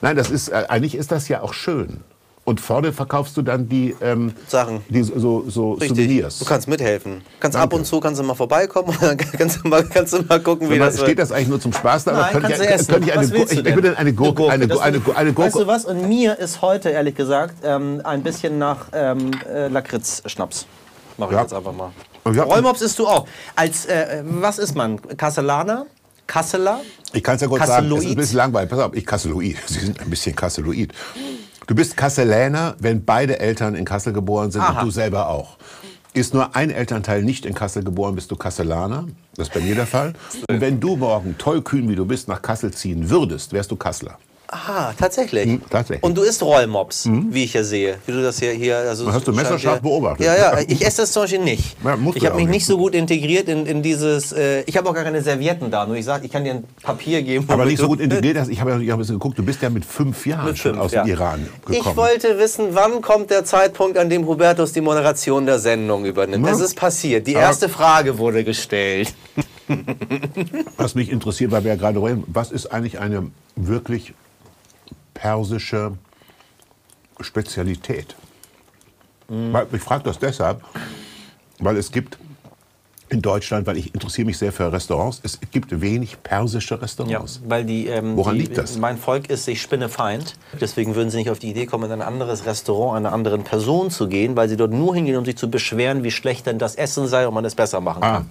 Nein, 0.00 0.16
das 0.16 0.30
ist, 0.30 0.50
äh, 0.50 0.66
eigentlich 0.68 0.94
ist 0.94 1.10
das 1.10 1.26
ja 1.26 1.42
auch 1.42 1.52
schön. 1.52 2.00
Und 2.50 2.60
vorne 2.60 2.92
verkaufst 2.92 3.36
du 3.36 3.42
dann 3.42 3.68
die 3.68 3.94
ähm, 4.00 4.34
Sachen, 4.48 4.82
die 4.88 5.04
so, 5.04 5.44
so 5.48 5.78
Souvenirs. 5.78 6.40
Du 6.40 6.44
kannst 6.44 6.66
mithelfen. 6.66 7.22
Kannst 7.38 7.54
Danke. 7.54 7.62
ab 7.62 7.78
und 7.78 7.86
zu 7.86 8.00
kannst 8.00 8.18
du 8.18 8.24
mal 8.24 8.34
vorbeikommen 8.34 8.88
und 8.88 9.00
dann 9.02 9.16
kannst 9.16 9.62
du 9.62 9.68
mal, 9.68 9.84
kannst 9.84 10.14
du 10.14 10.22
mal 10.22 10.40
gucken, 10.40 10.68
wie 10.68 10.80
mal, 10.80 10.86
das 10.86 11.00
Steht 11.00 11.20
das 11.20 11.30
eigentlich 11.30 11.46
nur 11.46 11.60
zum 11.60 11.72
Spaß 11.72 12.02
da? 12.02 12.12
Nein, 12.12 12.32
könnte 12.32 12.52
ich, 12.54 12.88
könnte 12.88 13.08
ich 13.08 13.16
eine, 13.16 13.24
ich, 13.24 13.52
ich 13.52 13.74
würde 13.76 13.96
eine 13.96 14.12
Gurke, 14.12 14.50
eine 14.50 14.66
Gurke, 14.66 14.82
eine, 14.82 15.00
eine, 15.00 15.16
eine 15.16 15.32
Gurke. 15.32 15.52
Weißt 15.52 15.60
du 15.60 15.66
was? 15.68 15.84
Und 15.84 16.08
mir 16.08 16.40
ist 16.40 16.60
heute 16.60 16.88
ehrlich 16.90 17.14
gesagt 17.14 17.54
ähm, 17.62 18.00
ein 18.02 18.24
bisschen 18.24 18.58
nach 18.58 18.86
ähm, 18.94 19.30
äh, 19.48 19.68
Lakritz-Schnaps. 19.68 20.66
Mach 21.18 21.28
ich 21.28 21.34
ja. 21.34 21.42
jetzt 21.42 21.54
einfach 21.54 21.72
mal. 21.72 21.92
Ja. 22.34 22.42
Rollmops 22.42 22.82
isst 22.82 22.98
du 22.98 23.06
auch. 23.06 23.28
Als 23.54 23.86
äh, 23.86 24.24
was 24.24 24.58
ist 24.58 24.74
man? 24.74 25.00
Kastellaner? 25.16 25.86
Kasseler? 26.30 26.80
Ich 27.12 27.24
kann 27.24 27.34
es 27.34 27.42
ja 27.42 27.48
kurz 27.48 27.66
sagen, 27.66 27.90
es 27.92 28.04
ist 28.04 28.10
ein 28.10 28.16
bisschen 28.16 28.36
langweilig. 28.36 28.70
Pass 28.70 28.78
auf, 28.78 28.94
ich 28.94 29.04
Kasseloid. 29.04 29.56
Sie 29.66 29.80
sind 29.80 30.00
ein 30.00 30.08
bisschen 30.08 30.34
Kasseloid. 30.36 30.92
Du 31.70 31.76
bist 31.76 31.96
Kasseläner, 31.96 32.74
wenn 32.80 33.04
beide 33.04 33.38
Eltern 33.38 33.76
in 33.76 33.84
Kassel 33.84 34.12
geboren 34.12 34.50
sind 34.50 34.60
Aha. 34.60 34.80
und 34.80 34.86
du 34.86 34.90
selber 34.90 35.28
auch. 35.28 35.56
Ist 36.14 36.34
nur 36.34 36.56
ein 36.56 36.70
Elternteil 36.70 37.22
nicht 37.22 37.46
in 37.46 37.54
Kassel 37.54 37.84
geboren, 37.84 38.16
bist 38.16 38.28
du 38.32 38.34
Kasselaner. 38.34 39.06
Das 39.36 39.46
ist 39.46 39.54
bei 39.54 39.60
mir 39.60 39.76
der 39.76 39.86
Fall. 39.86 40.14
Und 40.48 40.60
wenn 40.60 40.80
du 40.80 40.96
morgen 40.96 41.38
tollkühn, 41.38 41.88
wie 41.88 41.94
du 41.94 42.04
bist, 42.04 42.26
nach 42.26 42.42
Kassel 42.42 42.72
ziehen 42.72 43.08
würdest, 43.08 43.52
wärst 43.52 43.70
du 43.70 43.76
Kasseler. 43.76 44.18
Aha, 44.52 44.92
tatsächlich. 44.98 45.46
Mhm, 45.46 45.62
tatsächlich. 45.70 46.02
Und 46.02 46.18
du 46.18 46.22
isst 46.22 46.42
Rollmops, 46.42 47.06
mhm. 47.06 47.28
wie 47.30 47.44
ich 47.44 47.52
ja 47.52 47.62
sehe. 47.62 47.98
Wie 48.04 48.12
du 48.12 48.20
das 48.20 48.40
hier. 48.40 48.50
hier 48.50 48.78
also 48.78 49.12
hast 49.12 49.28
du 49.28 49.32
messerscharf 49.32 49.80
beobachtet. 49.80 50.26
Ja, 50.26 50.36
ja, 50.36 50.58
ich 50.66 50.84
esse 50.84 51.02
das 51.02 51.12
zum 51.12 51.22
Beispiel 51.22 51.38
nicht. 51.38 51.76
Ja, 51.84 51.96
ich 52.14 52.26
habe 52.26 52.34
mich 52.34 52.48
nicht 52.48 52.66
so 52.66 52.76
gut 52.76 52.94
integriert 52.96 53.48
in, 53.48 53.64
in 53.64 53.82
dieses. 53.82 54.32
Äh, 54.32 54.62
ich 54.62 54.76
habe 54.76 54.88
auch 54.88 54.94
gar 54.94 55.04
keine 55.04 55.22
Servietten 55.22 55.70
da. 55.70 55.86
Nur 55.86 55.94
ich 55.94 56.04
sage, 56.04 56.26
ich 56.26 56.32
kann 56.32 56.42
dir 56.42 56.54
ein 56.54 56.64
Papier 56.82 57.22
geben. 57.22 57.44
Aber 57.48 57.64
nicht 57.64 57.78
so 57.78 57.86
gut 57.86 58.00
integriert. 58.00 58.38
Hast. 58.38 58.48
Ich 58.48 58.60
habe 58.60 58.82
ja 58.82 58.94
ein 58.94 58.98
bisschen 58.98 59.16
geguckt, 59.16 59.38
du 59.38 59.44
bist 59.44 59.62
ja 59.62 59.70
mit 59.70 59.84
fünf 59.84 60.26
Jahren 60.26 60.46
mit 60.46 60.58
fünf, 60.58 60.78
aus 60.78 60.90
ja. 60.90 61.04
dem 61.04 61.10
Iran 61.10 61.48
gekommen. 61.64 61.78
Ich 61.78 61.96
wollte 61.96 62.38
wissen, 62.38 62.70
wann 62.72 63.02
kommt 63.02 63.30
der 63.30 63.44
Zeitpunkt, 63.44 63.98
an 63.98 64.10
dem 64.10 64.26
Hubertus 64.26 64.72
die 64.72 64.80
Moderation 64.80 65.46
der 65.46 65.60
Sendung 65.60 66.04
übernimmt. 66.04 66.48
Es 66.48 66.58
ist 66.58 66.74
passiert. 66.74 67.28
Die 67.28 67.34
erste 67.34 67.68
Frage 67.68 68.18
wurde 68.18 68.42
gestellt. 68.42 69.14
Was 70.76 70.96
mich 70.96 71.10
interessiert, 71.10 71.52
weil 71.52 71.62
wir 71.62 71.70
ja 71.70 71.76
gerade 71.76 72.02
reden, 72.02 72.24
was 72.26 72.50
ist 72.50 72.66
eigentlich 72.66 72.98
eine 72.98 73.30
wirklich 73.54 74.14
persische 75.20 75.92
Spezialität. 77.20 78.16
Mhm. 79.28 79.54
Ich 79.72 79.82
frage 79.82 80.04
das 80.04 80.18
deshalb, 80.18 80.62
weil 81.58 81.76
es 81.76 81.92
gibt 81.92 82.18
in 83.10 83.20
Deutschland, 83.20 83.66
weil 83.66 83.76
ich 83.76 83.92
interessiere 83.92 84.24
mich 84.24 84.38
sehr 84.38 84.52
für 84.52 84.72
Restaurants, 84.72 85.20
es 85.24 85.38
gibt 85.50 85.80
wenig 85.80 86.22
persische 86.22 86.80
Restaurants. 86.80 87.40
Ja, 87.42 87.50
weil 87.50 87.64
die, 87.64 87.88
ähm, 87.88 88.16
Woran 88.16 88.36
die, 88.36 88.42
liegt 88.42 88.56
das? 88.56 88.78
Mein 88.78 88.96
Volk 88.96 89.28
ist 89.28 89.44
sich 89.44 89.60
Spinnefeind. 89.60 90.36
Deswegen 90.60 90.94
würden 90.94 91.10
sie 91.10 91.18
nicht 91.18 91.30
auf 91.30 91.40
die 91.40 91.50
Idee 91.50 91.66
kommen, 91.66 91.84
in 91.84 91.92
ein 91.92 92.02
anderes 92.02 92.46
Restaurant 92.46 92.96
einer 92.96 93.12
anderen 93.12 93.42
Person 93.42 93.90
zu 93.90 94.08
gehen, 94.08 94.36
weil 94.36 94.48
sie 94.48 94.56
dort 94.56 94.72
nur 94.72 94.94
hingehen, 94.94 95.16
um 95.16 95.24
sich 95.24 95.36
zu 95.36 95.50
beschweren, 95.50 96.04
wie 96.04 96.12
schlecht 96.12 96.46
denn 96.46 96.58
das 96.58 96.76
Essen 96.76 97.08
sei 97.08 97.26
und 97.26 97.34
man 97.34 97.44
es 97.44 97.56
besser 97.56 97.80
machen 97.80 98.02
ah. 98.04 98.24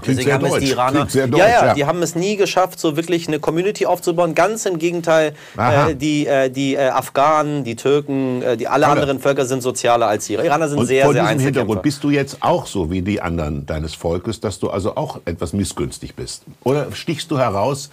Klingt 0.00 0.18
Deswegen 0.18 0.34
haben 0.34 0.44
deutsch. 0.44 0.62
es 0.62 0.64
die 0.64 0.70
Iraner, 0.70 1.06
ja, 1.12 1.26
ja, 1.26 1.66
ja, 1.66 1.74
die 1.74 1.84
haben 1.86 2.02
es 2.02 2.14
nie 2.14 2.36
geschafft, 2.36 2.78
so 2.78 2.96
wirklich 2.96 3.28
eine 3.28 3.38
Community 3.38 3.86
aufzubauen. 3.86 4.34
Ganz 4.34 4.66
im 4.66 4.78
Gegenteil, 4.78 5.34
äh, 5.56 5.94
die, 5.94 6.26
äh, 6.26 6.50
die 6.50 6.74
äh, 6.74 6.88
Afghanen, 6.88 7.64
die 7.64 7.76
Türken, 7.76 8.42
äh, 8.42 8.56
die 8.56 8.68
alle, 8.68 8.86
alle, 8.86 8.92
anderen 8.92 9.20
Völker 9.20 9.46
sind 9.46 9.62
sozialer 9.62 10.06
als 10.06 10.26
die 10.26 10.34
Iraner 10.34 10.68
sind 10.68 10.78
Und 10.78 10.86
sehr, 10.86 11.04
vor 11.04 11.14
sehr 11.14 11.24
diesem 11.24 11.40
Hintergrund 11.40 11.82
bist 11.82 12.04
du 12.04 12.10
jetzt 12.10 12.38
auch 12.40 12.66
so 12.66 12.90
wie 12.90 13.02
die 13.02 13.20
anderen 13.20 13.66
deines 13.66 13.94
Volkes, 13.94 14.40
dass 14.40 14.58
du 14.58 14.70
also 14.70 14.96
auch 14.96 15.20
etwas 15.24 15.52
missgünstig 15.52 16.14
bist? 16.14 16.42
Oder 16.62 16.92
stichst 16.92 17.30
du 17.30 17.38
heraus 17.38 17.90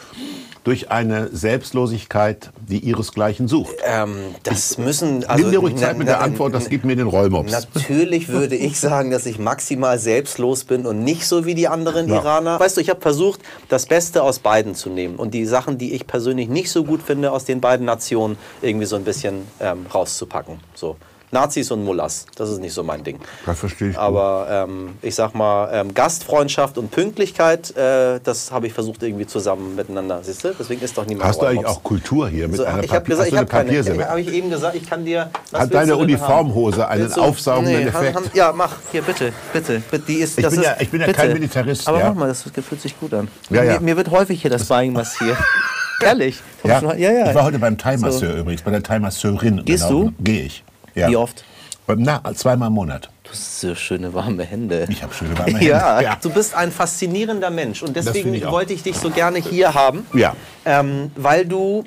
durch 0.64 0.92
eine 0.92 1.30
Selbstlosigkeit, 1.32 2.52
die 2.68 2.80
ihresgleichen 2.80 3.48
sucht? 3.48 3.76
Ähm, 3.84 4.36
das 4.44 4.78
müssen. 4.78 5.26
Also, 5.26 5.44
Nimm 5.44 5.52
dir 5.52 5.60
ruhig 5.60 5.76
Zeit 5.76 5.98
mit 5.98 6.08
der 6.08 6.22
Antwort, 6.22 6.54
das 6.54 6.70
gibt 6.70 6.86
mir 6.86 6.96
den 6.96 7.08
Rollmops. 7.08 7.52
Natürlich 7.52 8.30
würde 8.30 8.56
ich 8.56 8.80
sagen, 8.80 9.12
dass 9.12 9.26
ich 9.26 9.40
maximal 9.40 10.00
selbstlos 10.00 10.64
bin 10.64 10.86
und 10.86 11.04
nicht 11.04 11.28
so 11.28 11.46
wie 11.46 11.56
die 11.56 11.68
anderen 11.68 12.08
ja. 12.08 12.16
Iraner. 12.16 12.60
Weißt 12.60 12.78
du, 12.78 12.82
ich 12.82 12.90
habe 12.90 13.02
versucht, 13.02 13.42
das 13.70 13.86
Beste 13.86 14.24
aus 14.24 14.40
beiden 14.40 14.76
zu 14.76 14.90
nehmen 14.90 15.16
und 15.16 15.34
die 15.34 15.46
Sachen, 15.46 15.78
die 15.78 15.94
ich 15.94 16.08
persönlich 16.08 16.48
nicht 16.48 16.72
so 16.72 16.84
gut 16.84 17.02
finde, 17.02 17.32
aus 17.32 17.46
den 17.46 17.62
beiden 17.62 17.86
Nationen 17.86 18.38
irgendwie 18.62 18.86
so 18.86 18.96
ein 18.96 19.04
bisschen 19.04 19.48
ähm, 19.60 19.86
rauszupacken. 19.94 20.60
So. 20.76 20.96
Nazis 21.34 21.72
und 21.72 21.84
Mullers, 21.84 22.26
das 22.36 22.50
ist 22.50 22.60
nicht 22.60 22.74
so 22.74 22.84
mein 22.84 23.04
Ding. 23.04 23.20
Das 23.46 23.60
verstehe 23.60 23.90
ich. 23.90 23.98
Aber 23.98 24.48
ähm, 24.50 24.90
ich 25.02 25.16
sag 25.16 25.34
mal, 25.36 25.70
ähm, 25.74 25.94
Gastfreundschaft 25.94 26.78
und 26.78 26.92
Pünktlichkeit, 26.92 27.76
äh, 27.76 28.20
das 28.24 28.52
habe 28.52 28.68
ich 28.68 28.74
versucht 28.74 29.04
irgendwie 29.04 29.26
zusammen 29.28 29.76
miteinander. 29.76 30.20
Siehst 30.24 30.44
du? 30.46 30.54
Deswegen 30.58 30.82
ist 30.82 30.98
doch 30.98 31.06
niemand 31.06 31.28
Hast 31.28 31.42
du 31.42 31.46
eigentlich 31.48 31.66
auch 31.66 31.84
Kultur 31.84 32.30
hier 32.30 32.48
mit 32.48 32.58
So, 32.58 32.64
einer 32.66 32.84
ich 32.84 32.90
habe 32.92 33.02
Papier- 33.02 33.16
gesagt, 33.16 33.28
ich 33.30 33.38
eine 33.38 33.46
keine. 33.48 33.78
Ich, 33.80 34.08
habe 34.08 34.22
ich 34.22 34.28
eben 34.32 34.50
gesagt, 34.50 34.76
ich 34.76 34.90
kann 34.90 35.04
dir. 35.04 35.30
Hat 35.52 35.74
deine 35.74 35.98
Uniformhose 35.98 36.88
einen 36.88 37.12
du- 37.12 37.22
aufsaugenden 37.22 37.82
nee, 37.82 37.88
Effekt? 37.88 38.16
Haben, 38.16 38.26
ja, 38.34 38.54
mach 38.56 38.72
hier 38.92 39.02
bitte, 39.02 39.34
bitte. 39.52 39.82
Die 40.08 40.16
ist, 40.16 40.38
Ich 40.40 40.48
bin 40.48 40.60
ist, 40.60 40.64
ja- 40.66 40.76
ich 40.80 40.90
bin 40.92 41.02
ja 41.02 41.08
bitte. 41.08 41.20
kein 41.20 41.34
Militarist, 41.34 41.88
Aber 41.88 42.00
ja. 42.00 42.10
mach 42.10 42.16
mal, 42.16 42.28
das 42.28 42.44
fühlt 42.44 42.82
sich 42.82 43.00
gut 43.00 43.14
an. 43.14 43.28
Ja, 43.50 43.64
ja. 43.64 43.74
Mir, 43.74 43.80
mir 43.82 43.98
wird 43.98 44.12
häufig 44.12 44.42
hier 44.42 44.52
das 44.52 44.66
Bein 44.66 44.94
massiert. 44.94 45.38
Ehrlich? 46.02 46.42
Ja. 46.64 46.82
ja, 46.96 47.12
ja. 47.12 47.30
Ich 47.30 47.36
war 47.36 47.44
heute 47.46 47.60
beim 47.60 47.78
Thai-Masseur 47.78 48.36
übrigens, 48.36 48.62
bei 48.62 48.72
der 48.72 48.84
Thai-Masseurin. 48.84 49.64
Gehst 49.66 49.90
du? 49.90 50.12
Gehe 50.20 50.44
ich. 50.44 50.64
Ja. 50.96 51.10
Wie 51.10 51.16
oft? 51.16 51.44
Na, 51.88 52.22
zweimal 52.34 52.70
im 52.70 52.74
Monat. 52.76 53.10
Du 53.24 53.32
hast 53.32 53.60
so 53.60 53.76
schöne 53.76 54.14
warme 54.14 54.44
Hände. 54.46 54.86
Ich 54.90 55.04
habe 55.04 55.14
schöne 55.14 55.38
warme 55.38 55.52
Hände. 55.54 55.66
Ja, 55.66 56.00
Ja. 56.02 56.18
du 56.22 56.30
bist 56.30 56.56
ein 56.56 56.72
faszinierender 56.72 57.50
Mensch 57.50 57.84
und 57.84 57.96
deswegen 57.96 58.34
ich 58.34 58.46
wollte 58.50 58.74
ich 58.74 58.84
dich 58.84 58.98
so 58.98 59.10
gerne 59.10 59.40
hier 59.40 59.74
haben, 59.74 60.06
Ja. 60.14 60.36
ähm, 60.66 61.12
weil 61.16 61.46
du 61.46 61.84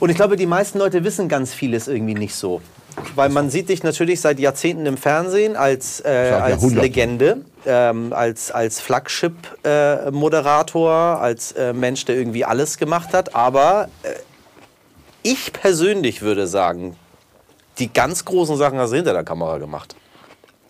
und 0.00 0.10
ich 0.10 0.16
glaube, 0.16 0.36
die 0.36 0.46
meisten 0.46 0.78
Leute 0.78 1.02
wissen 1.02 1.28
ganz 1.28 1.52
vieles 1.54 1.88
irgendwie 1.88 2.14
nicht 2.14 2.34
so, 2.34 2.60
weil 3.14 3.30
man 3.30 3.48
sieht 3.50 3.68
dich 3.70 3.82
natürlich 3.82 4.20
seit 4.20 4.38
Jahrzehnten 4.38 4.86
im 4.86 4.96
Fernsehen 4.96 5.56
als 5.56 6.00
äh, 6.04 6.32
als. 6.40 6.62
Legende, 6.70 7.38
ähm, 7.66 8.12
als 8.12 8.50
als 8.50 8.80
Flagship-Moderator, 8.80 10.92
als 11.20 11.52
äh, 11.52 11.72
Mensch, 11.72 12.04
der 12.04 12.16
irgendwie 12.16 12.44
alles 12.44 12.76
gemacht 12.78 13.12
hat, 13.14 13.34
aber 13.34 13.88
äh, 14.02 14.10
ich 15.22 15.52
persönlich 15.52 16.22
würde 16.22 16.46
sagen, 16.46 16.96
die 17.78 17.92
ganz 17.92 18.24
großen 18.24 18.56
Sachen 18.56 18.78
hast 18.78 18.90
du 18.90 18.96
hinter 18.96 19.12
der 19.12 19.24
Kamera 19.24 19.58
gemacht. 19.58 19.94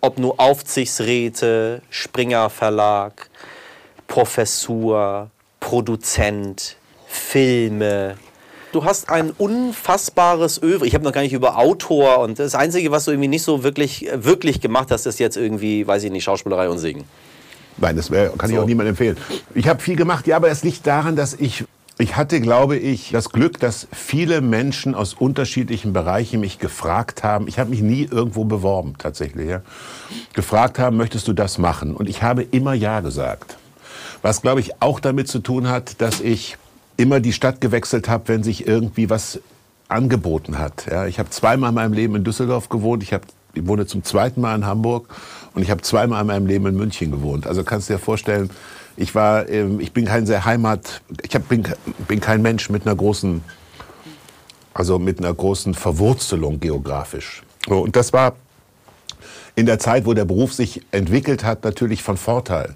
Ob 0.00 0.18
nur 0.18 0.38
Aufsichtsräte, 0.38 1.82
Springer 1.90 2.50
Verlag, 2.50 3.30
Professur, 4.06 5.30
Produzent, 5.60 6.76
Filme. 7.06 8.16
Du 8.72 8.84
hast 8.84 9.08
ein 9.08 9.30
unfassbares 9.30 10.62
Övre. 10.62 10.86
Ich 10.86 10.94
habe 10.94 11.04
noch 11.04 11.12
gar 11.12 11.22
nicht 11.22 11.32
über 11.32 11.56
Autor 11.58 12.18
und 12.18 12.38
das 12.38 12.54
Einzige, 12.54 12.90
was 12.90 13.06
du 13.06 13.12
irgendwie 13.12 13.28
nicht 13.28 13.42
so 13.42 13.62
wirklich, 13.64 14.08
wirklich 14.14 14.60
gemacht 14.60 14.90
hast, 14.90 15.06
ist 15.06 15.18
jetzt 15.18 15.36
irgendwie, 15.36 15.86
weiß 15.86 16.04
ich 16.04 16.10
nicht, 16.12 16.24
Schauspielerei 16.24 16.68
und 16.68 16.78
Singen. 16.78 17.04
Nein, 17.78 17.96
das 17.96 18.10
kann 18.10 18.50
ich 18.50 18.56
So. 18.56 18.62
auch 18.62 18.66
niemandem 18.66 18.88
empfehlen. 18.92 19.16
Ich 19.54 19.68
habe 19.68 19.80
viel 19.80 19.96
gemacht, 19.96 20.26
ja, 20.26 20.36
aber 20.36 20.50
es 20.50 20.64
liegt 20.64 20.86
daran, 20.86 21.16
dass 21.16 21.34
ich, 21.34 21.64
ich 21.98 22.16
hatte, 22.16 22.40
glaube 22.40 22.76
ich, 22.76 23.10
das 23.10 23.30
Glück, 23.30 23.58
dass 23.58 23.88
viele 23.92 24.40
Menschen 24.40 24.94
aus 24.94 25.14
unterschiedlichen 25.14 25.92
Bereichen 25.92 26.40
mich 26.40 26.60
gefragt 26.60 27.24
haben. 27.24 27.48
Ich 27.48 27.58
habe 27.58 27.70
mich 27.70 27.82
nie 27.82 28.04
irgendwo 28.04 28.44
beworben, 28.44 28.94
tatsächlich. 28.98 29.48
Ja, 29.48 29.62
gefragt 30.32 30.78
haben, 30.78 30.96
möchtest 30.96 31.26
du 31.26 31.32
das 31.32 31.58
machen? 31.58 31.96
Und 31.96 32.08
ich 32.08 32.22
habe 32.22 32.42
immer 32.42 32.72
Ja 32.72 33.00
gesagt. 33.00 33.56
Was, 34.22 34.42
glaube 34.42 34.60
ich, 34.60 34.80
auch 34.80 35.00
damit 35.00 35.28
zu 35.28 35.40
tun 35.40 35.68
hat, 35.68 36.00
dass 36.00 36.20
ich 36.20 36.56
immer 36.96 37.20
die 37.20 37.32
Stadt 37.32 37.60
gewechselt 37.60 38.08
habe, 38.08 38.28
wenn 38.28 38.42
sich 38.44 38.66
irgendwie 38.66 39.10
was 39.10 39.40
angeboten 39.88 40.58
hat. 40.58 40.86
Ja, 40.90 41.06
ich 41.06 41.18
habe 41.18 41.30
zweimal 41.30 41.70
in 41.70 41.74
meinem 41.74 41.92
Leben 41.92 42.14
in 42.16 42.24
Düsseldorf 42.24 42.68
gewohnt. 42.68 43.02
Ich, 43.02 43.12
hab, 43.12 43.22
ich 43.54 43.66
wohne 43.66 43.86
zum 43.86 44.04
zweiten 44.04 44.40
Mal 44.40 44.54
in 44.54 44.66
Hamburg 44.66 45.08
und 45.54 45.62
ich 45.62 45.70
habe 45.70 45.82
zweimal 45.82 46.20
in 46.20 46.26
meinem 46.28 46.46
Leben 46.46 46.66
in 46.66 46.76
München 46.76 47.10
gewohnt. 47.10 47.46
Also 47.46 47.64
kannst 47.64 47.88
du 47.88 47.94
dir 47.94 47.98
vorstellen, 47.98 48.50
ich 48.98 49.14
war, 49.14 49.48
ähm, 49.48 49.78
ich 49.78 49.92
bin 49.92 50.06
kein 50.06 50.26
sehr 50.26 50.44
Heimat, 50.44 51.02
ich 51.22 51.34
hab, 51.34 51.48
bin, 51.48 51.62
bin 52.08 52.20
kein 52.20 52.42
Mensch 52.42 52.68
mit 52.68 52.84
einer 52.84 52.96
großen, 52.96 53.42
also 54.74 54.98
mit 54.98 55.20
einer 55.20 55.32
großen 55.32 55.72
Verwurzelung 55.74 56.58
geografisch. 56.58 57.44
Und 57.68 57.94
das 57.94 58.12
war 58.12 58.34
in 59.54 59.66
der 59.66 59.78
Zeit, 59.78 60.04
wo 60.04 60.14
der 60.14 60.24
Beruf 60.24 60.52
sich 60.52 60.82
entwickelt 60.90 61.44
hat, 61.44 61.62
natürlich 61.62 62.02
von 62.02 62.16
Vorteil, 62.16 62.74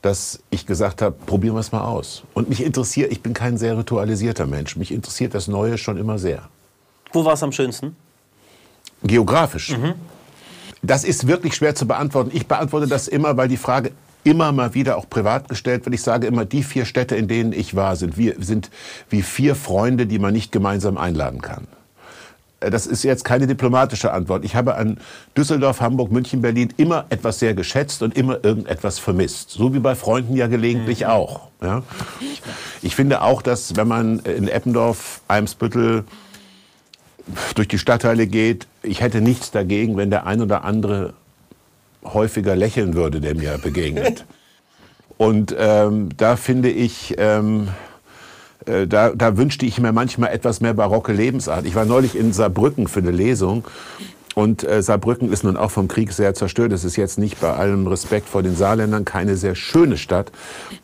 dass 0.00 0.40
ich 0.48 0.64
gesagt 0.64 1.02
habe, 1.02 1.14
probieren 1.26 1.54
wir 1.54 1.60
es 1.60 1.70
mal 1.70 1.84
aus. 1.84 2.22
Und 2.32 2.48
mich 2.48 2.64
interessiert, 2.64 3.12
ich 3.12 3.20
bin 3.20 3.34
kein 3.34 3.58
sehr 3.58 3.76
ritualisierter 3.76 4.46
Mensch, 4.46 4.76
mich 4.76 4.90
interessiert 4.90 5.34
das 5.34 5.48
Neue 5.48 5.76
schon 5.76 5.98
immer 5.98 6.18
sehr. 6.18 6.48
Wo 7.12 7.26
war 7.26 7.34
es 7.34 7.42
am 7.42 7.52
schönsten? 7.52 7.94
Geografisch. 9.02 9.76
Das 10.80 11.04
ist 11.04 11.26
wirklich 11.26 11.54
schwer 11.54 11.74
zu 11.74 11.86
beantworten. 11.86 12.30
Ich 12.32 12.46
beantworte 12.46 12.86
das 12.86 13.06
immer, 13.06 13.36
weil 13.36 13.48
die 13.48 13.56
Frage 13.56 13.92
immer 14.24 14.52
mal 14.52 14.74
wieder 14.74 14.96
auch 14.96 15.08
privat 15.08 15.48
gestellt 15.48 15.84
wird. 15.86 15.94
Ich 15.94 16.02
sage 16.02 16.26
immer, 16.26 16.44
die 16.44 16.62
vier 16.62 16.84
Städte, 16.84 17.16
in 17.16 17.28
denen 17.28 17.52
ich 17.52 17.74
war, 17.74 17.96
sind, 17.96 18.16
wir, 18.16 18.36
sind 18.38 18.70
wie 19.10 19.22
vier 19.22 19.54
Freunde, 19.54 20.06
die 20.06 20.18
man 20.18 20.32
nicht 20.32 20.52
gemeinsam 20.52 20.98
einladen 20.98 21.40
kann. 21.40 21.66
Äh, 22.60 22.70
Das 22.70 22.86
ist 22.86 23.04
jetzt 23.04 23.24
keine 23.24 23.46
diplomatische 23.46 24.12
Antwort. 24.12 24.44
Ich 24.44 24.54
habe 24.54 24.74
an 24.74 24.98
Düsseldorf, 25.36 25.80
Hamburg, 25.80 26.10
München, 26.10 26.42
Berlin 26.42 26.72
immer 26.76 27.06
etwas 27.10 27.38
sehr 27.38 27.54
geschätzt 27.54 28.02
und 28.02 28.16
immer 28.16 28.44
irgendetwas 28.44 28.98
vermisst. 28.98 29.50
So 29.50 29.72
wie 29.74 29.78
bei 29.78 29.94
Freunden 29.94 30.36
ja 30.36 30.46
gelegentlich 30.46 31.06
auch. 31.06 31.48
Ja? 31.62 31.82
Ich 32.82 32.94
finde 32.94 33.22
auch, 33.22 33.42
dass 33.42 33.76
wenn 33.76 33.88
man 33.88 34.18
in 34.20 34.48
Eppendorf, 34.48 35.20
Eimsbüttel 35.28 36.04
durch 37.54 37.68
die 37.68 37.78
Stadtteile 37.78 38.26
geht, 38.26 38.66
ich 38.82 39.00
hätte 39.00 39.20
nichts 39.20 39.50
dagegen, 39.50 39.96
wenn 39.96 40.10
der 40.10 40.26
ein 40.26 40.40
oder 40.40 40.64
andere 40.64 41.12
häufiger 42.14 42.56
lächeln 42.56 42.94
würde, 42.94 43.20
der 43.20 43.34
mir 43.34 43.58
begegnet. 43.58 44.24
Und 45.16 45.54
ähm, 45.58 46.10
da 46.16 46.36
finde 46.36 46.70
ich, 46.70 47.16
ähm, 47.18 47.68
äh, 48.66 48.86
da, 48.86 49.10
da 49.10 49.36
wünschte 49.36 49.66
ich 49.66 49.80
mir 49.80 49.92
manchmal 49.92 50.30
etwas 50.30 50.60
mehr 50.60 50.74
barocke 50.74 51.12
Lebensart. 51.12 51.66
Ich 51.66 51.74
war 51.74 51.84
neulich 51.84 52.16
in 52.16 52.32
Saarbrücken 52.32 52.86
für 52.86 53.00
eine 53.00 53.10
Lesung. 53.10 53.64
Und 54.34 54.62
äh, 54.62 54.82
Saarbrücken 54.82 55.32
ist 55.32 55.42
nun 55.42 55.56
auch 55.56 55.72
vom 55.72 55.88
Krieg 55.88 56.12
sehr 56.12 56.32
zerstört. 56.34 56.70
Es 56.72 56.84
ist 56.84 56.94
jetzt 56.94 57.18
nicht 57.18 57.40
bei 57.40 57.52
allem 57.52 57.88
Respekt 57.88 58.28
vor 58.28 58.44
den 58.44 58.54
Saarländern 58.54 59.04
keine 59.04 59.36
sehr 59.36 59.56
schöne 59.56 59.96
Stadt. 59.96 60.30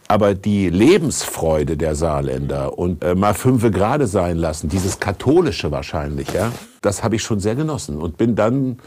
Aber 0.09 0.35
die 0.35 0.69
Lebensfreude 0.69 1.77
der 1.77 1.95
Saarländer 1.95 2.77
und 2.77 3.05
äh, 3.05 3.15
mal 3.15 3.35
fünfe 3.35 3.71
gerade 3.71 4.09
sein 4.09 4.37
lassen, 4.39 4.69
dieses 4.69 4.99
katholische 4.99 5.71
wahrscheinlich, 5.71 6.33
ja, 6.33 6.51
das 6.83 7.05
habe 7.05 7.15
ich 7.15 7.23
schon 7.23 7.39
sehr 7.39 7.55
genossen. 7.55 7.99
Und 7.99 8.17
bin 8.17 8.35
dann 8.35 8.79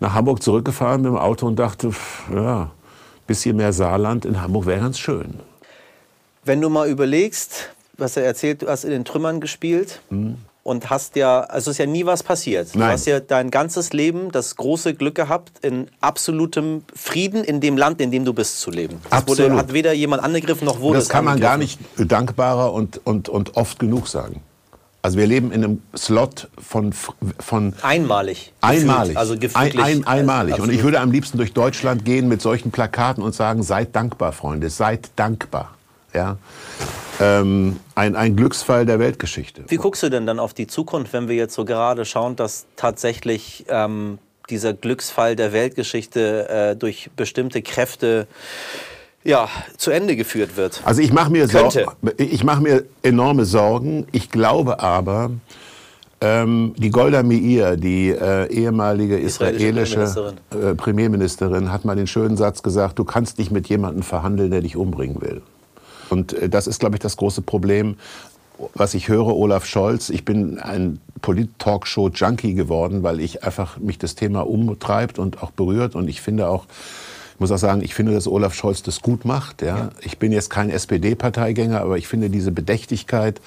nach 0.00 0.14
Hamburg 0.14 0.42
zurückgefahren 0.42 1.02
mit 1.02 1.10
dem 1.10 1.16
Auto 1.16 1.46
und 1.46 1.56
dachte, 1.58 1.92
pff, 1.92 2.30
ja, 2.32 2.70
bisschen 3.26 3.56
mehr 3.56 3.72
Saarland 3.72 4.24
in 4.24 4.40
Hamburg 4.40 4.66
wäre 4.66 4.80
ganz 4.80 4.98
schön. 4.98 5.34
Wenn 6.44 6.60
du 6.60 6.68
mal 6.68 6.88
überlegst, 6.88 7.70
was 7.98 8.16
er 8.16 8.24
erzählt, 8.24 8.62
du 8.62 8.68
hast 8.68 8.84
in 8.84 8.90
den 8.90 9.04
Trümmern 9.04 9.40
gespielt 9.40 10.00
und 10.62 10.90
hast 10.90 11.16
ja, 11.16 11.40
also 11.40 11.70
ist 11.70 11.78
ja 11.78 11.86
nie 11.86 12.06
was 12.06 12.22
passiert. 12.22 12.74
Du 12.74 12.78
Nein. 12.78 12.92
hast 12.92 13.06
ja 13.06 13.20
dein 13.20 13.50
ganzes 13.50 13.92
Leben 13.92 14.30
das 14.30 14.56
große 14.56 14.94
Glück 14.94 15.14
gehabt, 15.14 15.64
in 15.64 15.88
absolutem 16.00 16.84
Frieden 16.94 17.42
in 17.42 17.60
dem 17.60 17.76
Land, 17.76 18.00
in 18.00 18.10
dem 18.10 18.24
du 18.24 18.32
bist, 18.32 18.60
zu 18.60 18.70
leben. 18.70 19.00
Das 19.10 19.26
wurde, 19.26 19.44
Absolut. 19.44 19.58
hat 19.58 19.72
weder 19.72 19.92
jemand 19.92 20.22
angegriffen 20.22 20.66
noch 20.66 20.80
wurde 20.80 20.98
Das 20.98 21.04
es 21.04 21.10
kann 21.10 21.24
man 21.24 21.40
gar 21.40 21.56
nicht 21.56 21.80
dankbarer 21.96 22.72
und, 22.72 23.00
und, 23.04 23.28
und 23.28 23.56
oft 23.56 23.78
genug 23.78 24.08
sagen. 24.08 24.42
Also 25.06 25.18
wir 25.18 25.28
leben 25.28 25.52
in 25.52 25.62
einem 25.62 25.82
Slot 25.96 26.48
von, 26.58 26.92
von 27.38 27.74
Einmalig. 27.82 28.52
einmalig. 28.60 29.14
Gefühlt, 29.14 29.16
Also 29.16 29.34
ein, 29.34 29.38
gefühlig. 29.38 29.80
ein, 29.80 30.04
einmalig. 30.04 30.58
Und 30.58 30.72
ich 30.72 30.82
würde 30.82 30.98
am 30.98 31.12
liebsten 31.12 31.38
durch 31.38 31.52
Deutschland 31.52 32.04
gehen 32.04 32.26
mit 32.26 32.42
solchen 32.42 32.72
Plakaten 32.72 33.22
und 33.22 33.32
sagen, 33.32 33.62
seid 33.62 33.94
dankbar, 33.94 34.32
Freunde, 34.32 34.68
seid 34.68 35.10
dankbar. 35.14 35.76
Ja? 36.12 36.38
Ähm, 37.20 37.78
ein, 37.94 38.16
ein 38.16 38.34
Glücksfall 38.34 38.84
der 38.84 38.98
Weltgeschichte. 38.98 39.62
Wie 39.68 39.76
guckst 39.76 40.02
du 40.02 40.08
denn 40.08 40.26
dann 40.26 40.40
auf 40.40 40.54
die 40.54 40.66
Zukunft, 40.66 41.12
wenn 41.12 41.28
wir 41.28 41.36
jetzt 41.36 41.54
so 41.54 41.64
gerade 41.64 42.04
schauen, 42.04 42.34
dass 42.34 42.66
tatsächlich 42.74 43.64
ähm, 43.68 44.18
dieser 44.50 44.74
Glücksfall 44.74 45.36
der 45.36 45.52
Weltgeschichte 45.52 46.48
äh, 46.48 46.74
durch 46.74 47.10
bestimmte 47.14 47.62
Kräfte 47.62 48.26
ja, 49.26 49.48
zu 49.76 49.90
Ende 49.90 50.16
geführt 50.16 50.56
wird? 50.56 50.80
Also 50.84 51.02
ich 51.02 51.12
mache 51.12 51.30
mir, 51.30 51.48
Sor 51.48 51.70
Könnte. 51.70 51.86
ich 52.16 52.44
mach 52.44 52.60
mir 52.60 52.84
enorme 53.02 53.44
Sorgen. 53.44 54.06
Ich 54.12 54.30
glaube 54.30 54.80
aber, 54.80 55.30
ähm, 56.20 56.74
die 56.78 56.90
Golda 56.90 57.22
Meir, 57.22 57.76
die 57.76 58.10
äh, 58.10 58.46
ehemalige 58.50 59.18
Israelische 59.18 60.00
israelische 60.00 60.34
äh, 60.50 60.74
Premierministerin, 60.74 61.70
hat 61.70 61.84
mal 61.84 61.96
den 61.96 62.06
schönen 62.06 62.36
Satz 62.36 62.62
gesagt, 62.62 62.98
du 62.98 63.04
kannst 63.04 63.38
nicht 63.38 63.50
mit 63.50 63.68
jemandem 63.68 64.02
verhandeln, 64.02 64.50
der 64.50 64.62
dich 64.62 64.76
umbringen 64.76 65.20
will. 65.20 65.42
Und 66.08 66.32
äh, 66.32 66.48
das 66.48 66.66
ist, 66.66 66.80
glaube 66.80 66.96
ich, 66.96 67.00
das 67.00 67.16
große 67.16 67.42
Problem, 67.42 67.96
was 68.72 68.94
ich 68.94 69.08
höre, 69.08 69.36
Olaf 69.36 69.66
Scholz. 69.66 70.08
Ich 70.08 70.24
bin 70.24 70.58
ein 70.58 71.00
Polit-Talkshow-Junkie 71.20 72.54
geworden, 72.54 73.02
weil 73.02 73.20
ich 73.20 73.44
einfach 73.44 73.78
mich 73.78 73.98
das 73.98 74.14
Thema 74.14 74.46
umtreibt 74.46 75.18
und 75.18 75.42
auch 75.42 75.50
berührt. 75.50 75.94
Und 75.94 76.08
ich 76.08 76.22
finde 76.22 76.48
auch, 76.48 76.64
Ich 77.36 77.40
muss 77.40 77.52
auch 77.52 77.58
sagen, 77.58 77.82
ich 77.82 77.94
finde, 77.94 78.12
dass 78.12 78.26
Olaf 78.26 78.54
Scholz 78.54 78.82
das 78.82 79.02
gut 79.02 79.26
macht. 79.26 79.60
Ja. 79.60 79.76
Ja. 79.76 79.90
Ich 80.00 80.16
bin 80.16 80.32
jetzt 80.32 80.48
kein 80.48 80.70
SPD-Parteigänger, 80.70 81.82
aber 81.82 81.98
ich 81.98 82.08
finde 82.08 82.30
diese 82.30 82.50
Bedächtigkeit, 82.50 83.42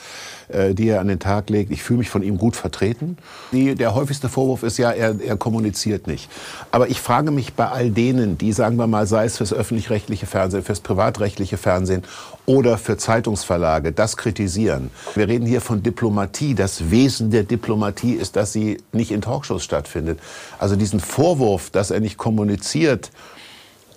äh, 0.49 0.75
die 0.75 0.89
er 0.89 1.01
an 1.01 1.07
den 1.07 1.17
Tag 1.17 1.49
legt, 1.49 1.71
ich 1.71 1.81
fühle 1.81 1.97
mich 1.97 2.11
von 2.11 2.21
ihm 2.21 2.37
gut 2.37 2.55
vertreten. 2.55 3.17
Die, 3.51 3.73
der 3.73 3.95
häufigste 3.95 4.29
Vorwurf 4.29 4.61
ist 4.61 4.77
ja, 4.77 4.91
er, 4.91 5.19
er 5.19 5.37
kommuniziert 5.37 6.05
nicht. 6.05 6.29
Aber 6.69 6.87
ich 6.87 7.01
frage 7.01 7.31
mich 7.31 7.55
bei 7.55 7.67
all 7.67 7.89
denen, 7.89 8.37
die, 8.37 8.53
sagen 8.53 8.75
wir 8.75 8.85
mal, 8.85 9.07
sei 9.07 9.25
es 9.25 9.37
fürs 9.37 9.53
öffentlich-rechtliche 9.53 10.27
Fernsehen, 10.27 10.61
fürs 10.61 10.81
privatrechtliche 10.81 11.57
Fernsehen 11.57 12.03
oder 12.45 12.77
für 12.77 12.95
Zeitungsverlage, 12.95 13.91
das 13.91 14.17
kritisieren. 14.17 14.91
Wir 15.15 15.27
reden 15.27 15.47
hier 15.47 15.61
von 15.61 15.81
Diplomatie. 15.81 16.53
Das 16.53 16.91
Wesen 16.91 17.31
der 17.31 17.41
Diplomatie 17.43 18.13
ist, 18.13 18.35
dass 18.35 18.53
sie 18.53 18.77
nicht 18.91 19.09
in 19.09 19.21
Talkshows 19.21 19.63
stattfindet. 19.63 20.19
Also 20.59 20.75
diesen 20.75 20.99
Vorwurf, 20.99 21.71
dass 21.71 21.89
er 21.89 22.01
nicht 22.01 22.19
kommuniziert, 22.19 23.09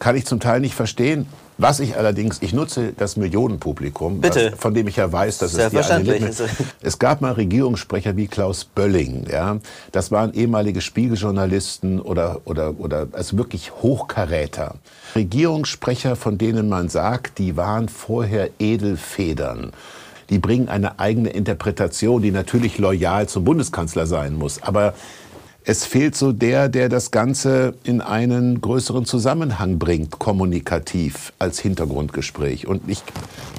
kann 0.03 0.17
ich 0.17 0.27
zum 0.27 0.41
Teil 0.41 0.59
nicht 0.59 0.75
verstehen. 0.75 1.27
Was 1.59 1.79
ich 1.79 1.97
allerdings, 1.97 2.39
ich 2.41 2.53
nutze 2.53 2.93
das 2.97 3.17
Millionenpublikum, 3.17 4.21
Bitte. 4.21 4.51
Was, 4.51 4.59
von 4.59 4.75
dem 4.75 4.89
ich 4.89 4.97
ja 4.97 5.13
weiß, 5.13 5.39
dass 5.39 5.55
es 5.55 5.71
die 5.71 5.79
eine. 5.79 6.03
Lippe- 6.03 6.49
Es 6.83 6.99
gab 6.99 7.21
mal 7.21 7.31
Regierungssprecher 7.35 8.17
wie 8.17 8.27
Klaus 8.27 8.65
Bölling, 8.65 9.27
ja. 9.31 9.59
Das 9.93 10.11
waren 10.11 10.35
ehemalige 10.35 10.81
Spiegeljournalisten 10.81 12.01
oder, 12.01 12.41
oder, 12.47 12.81
oder 12.81 13.07
also 13.13 13.39
wirklich 13.39 13.71
Hochkaräter. 13.81 14.75
Regierungssprecher, 15.15 16.17
von 16.17 16.37
denen 16.37 16.69
man 16.69 16.89
sagt, 16.89 17.39
die 17.39 17.57
waren 17.57 17.89
vorher 17.89 18.51
Edelfedern. 18.59 19.71
Die 20.31 20.41
bringen 20.41 20.69
eine 20.69 20.99
eigene 20.99 21.29
Interpretation, 21.29 22.23
die 22.23 22.33
natürlich 22.33 22.79
loyal 22.79 23.29
zum 23.29 23.45
Bundeskanzler 23.45 24.07
sein 24.07 24.35
muss. 24.35 24.61
Aber 24.65 24.95
es 25.64 25.85
fehlt 25.85 26.16
so 26.16 26.33
der, 26.33 26.69
der 26.69 26.88
das 26.88 27.11
Ganze 27.11 27.75
in 27.85 28.00
einen 28.00 28.61
größeren 28.61 29.04
Zusammenhang 29.04 29.78
bringt, 29.78 30.19
kommunikativ 30.19 31.33
als 31.38 31.61
Hintergrundgespräch. 31.61 32.66
Und 32.66 32.88
ich 32.88 33.02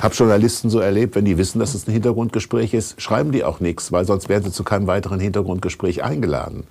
habe 0.02 0.14
Journalisten 0.14 0.70
so 0.70 0.80
erlebt, 0.80 1.16
wenn 1.16 1.26
die 1.26 1.38
wissen, 1.38 1.60
dass 1.60 1.74
es 1.74 1.88
ein 1.88 1.92
Hintergrundgespräch 1.92 2.74
ist, 2.74 3.02
schreiben 3.02 3.32
die 3.32 3.44
auch 3.44 3.60
nichts, 3.60 3.92
weil 3.92 4.06
sonst 4.06 4.28
werden 4.28 4.44
sie 4.44 4.52
zu 4.52 4.64
keinem 4.64 4.88
weiteren 4.88 5.20
Hintergrundgespräch 5.20 6.04
eingeladen. 6.04 6.66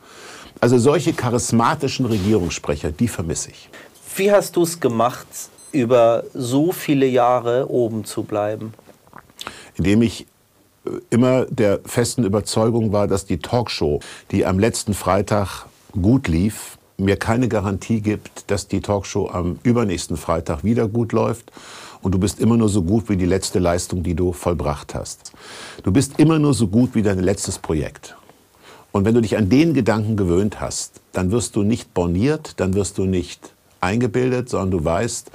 Also 0.61 0.79
solche 0.79 1.13
charismatischen 1.13 2.07
Regierungssprecher, 2.07 2.93
die 2.93 3.09
vermisse 3.09 3.51
ich. 3.51 3.71
Wie 4.17 4.31
hast 4.31 4.57
du 4.57 4.63
es 4.63 4.79
gemacht, 4.81 5.27
über 5.73 6.25
so 6.35 6.73
viele 6.73 7.07
Jahre 7.07 7.71
oben 7.71 8.05
zu 8.05 8.23
bleiben? 8.23 8.75
indem 9.77 10.03
ich 10.03 10.27
immer 11.11 11.47
der 11.47 11.81
festen 11.85 12.25
Überzeugung 12.25 12.93
war, 12.93 13.07
dass 13.07 13.27
die 13.27 13.39
Talkshow, 13.39 14.01
die 14.31 14.45
am 14.47 14.59
letzten 14.59 14.95
Freitag 14.95 15.67
gut 15.93 16.29
lief, 16.29 16.79
mir 16.97 17.17
keine 17.17 17.49
Garantie 17.49 18.01
gibt, 18.01 18.51
dass 18.51 18.69
die 18.69 18.81
Talkshow 18.81 19.29
am 19.29 19.59
übernächsten 19.63 20.17
Freitag 20.17 20.65
wieder 20.65 20.89
gut 20.89 21.13
läuft. 21.13 21.53
Und 22.01 22.13
du 22.13 22.19
bist 22.19 22.41
immer 22.41 22.57
nur 22.57 22.69
so 22.69 22.83
gut 22.83 23.09
wie 23.09 23.17
die 23.17 23.27
letzte 23.27 23.59
Leistung, 23.59 24.03
die 24.03 24.15
du 24.15 24.33
vollbracht 24.33 24.95
hast. 24.95 25.33
Du 25.85 25.93
bist 25.93 26.19
immer 26.19 26.39
nur 26.39 26.55
so 26.55 26.67
gut 26.69 26.95
wie 26.95 27.03
dein 27.03 27.21
letztes 27.21 27.59
Projekt. 27.59 28.17
Und 28.91 29.05
wenn 29.05 29.15
du 29.15 29.23
dich 29.23 29.37
an 29.37 29.49
den 29.49 29.73
Gedanken 29.73 30.17
gewöhnt 30.17 30.61
hast, 30.61 31.01
dann 31.13 31.31
wirst 31.31 31.57
du 31.57 31.63
nicht 31.63 31.95
borniert, 31.95 32.55
dann 32.61 32.75
wirst 32.75 32.99
du 32.99 33.05
nicht 33.05 33.55
eingebildet, 33.81 34.49
sondern 34.49 34.71
du 34.71 34.85
weißt, 34.85 35.31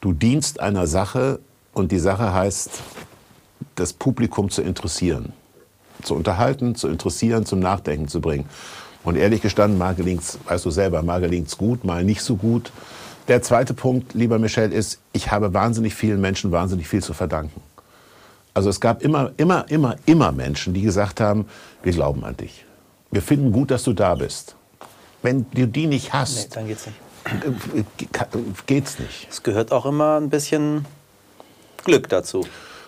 du 0.00 0.12
dienst 0.12 0.60
einer 0.60 0.86
Sache 0.86 1.40
und 1.74 1.92
die 1.92 1.98
Sache 1.98 2.32
heißt, 2.32 2.70
das 3.74 3.92
Publikum 3.92 4.50
zu 4.50 4.62
interessieren. 4.62 5.32
Zu 6.02 6.14
unterhalten, 6.14 6.74
zu 6.74 6.88
interessieren, 6.88 7.44
zum 7.46 7.58
Nachdenken 7.60 8.08
zu 8.08 8.20
bringen. 8.20 8.46
Und 9.04 9.16
ehrlich 9.16 9.42
gestanden, 9.42 9.78
mal 9.78 9.94
gelingt's, 9.94 10.38
weißt 10.46 10.64
du 10.64 10.70
selber, 10.70 11.02
mal 11.02 11.20
gelingt's 11.20 11.56
gut, 11.56 11.84
mal 11.84 12.04
nicht 12.04 12.22
so 12.22 12.36
gut. 12.36 12.72
Der 13.28 13.42
zweite 13.42 13.74
Punkt, 13.74 14.14
lieber 14.14 14.38
Michel, 14.38 14.72
ist, 14.72 15.00
ich 15.12 15.30
habe 15.30 15.54
wahnsinnig 15.54 15.94
vielen 15.94 16.20
Menschen 16.20 16.50
wahnsinnig 16.50 16.88
viel 16.88 17.02
zu 17.02 17.14
verdanken. 17.14 17.60
Also 18.54 18.70
es 18.70 18.80
gab 18.80 19.02
immer, 19.02 19.32
immer, 19.36 19.66
immer, 19.70 19.96
immer 20.06 20.32
Menschen, 20.32 20.74
die 20.74 20.82
gesagt 20.82 21.20
haben, 21.20 21.46
wir 21.82 21.92
glauben 21.92 22.24
an 22.24 22.36
dich. 22.36 22.64
Wir 23.10 23.22
finden 23.22 23.52
gut, 23.52 23.70
dass 23.70 23.84
du 23.84 23.92
da 23.92 24.14
bist. 24.14 24.56
Wenn 25.22 25.46
du 25.52 25.66
die 25.66 25.86
nicht 25.86 26.06
Nee, 26.06 26.10
hast, 26.12 26.56
dann 26.56 26.66
geht's 26.66 26.86
nicht. 26.86 26.98
äh, 27.74 27.84
geht's 28.66 28.98
nicht. 28.98 29.28
Es 29.30 29.42
gehört 29.42 29.72
auch 29.72 29.86
immer 29.86 30.16
ein 30.20 30.30
bisschen 30.30 30.84
Glück 31.84 32.08
dazu. 32.08 32.46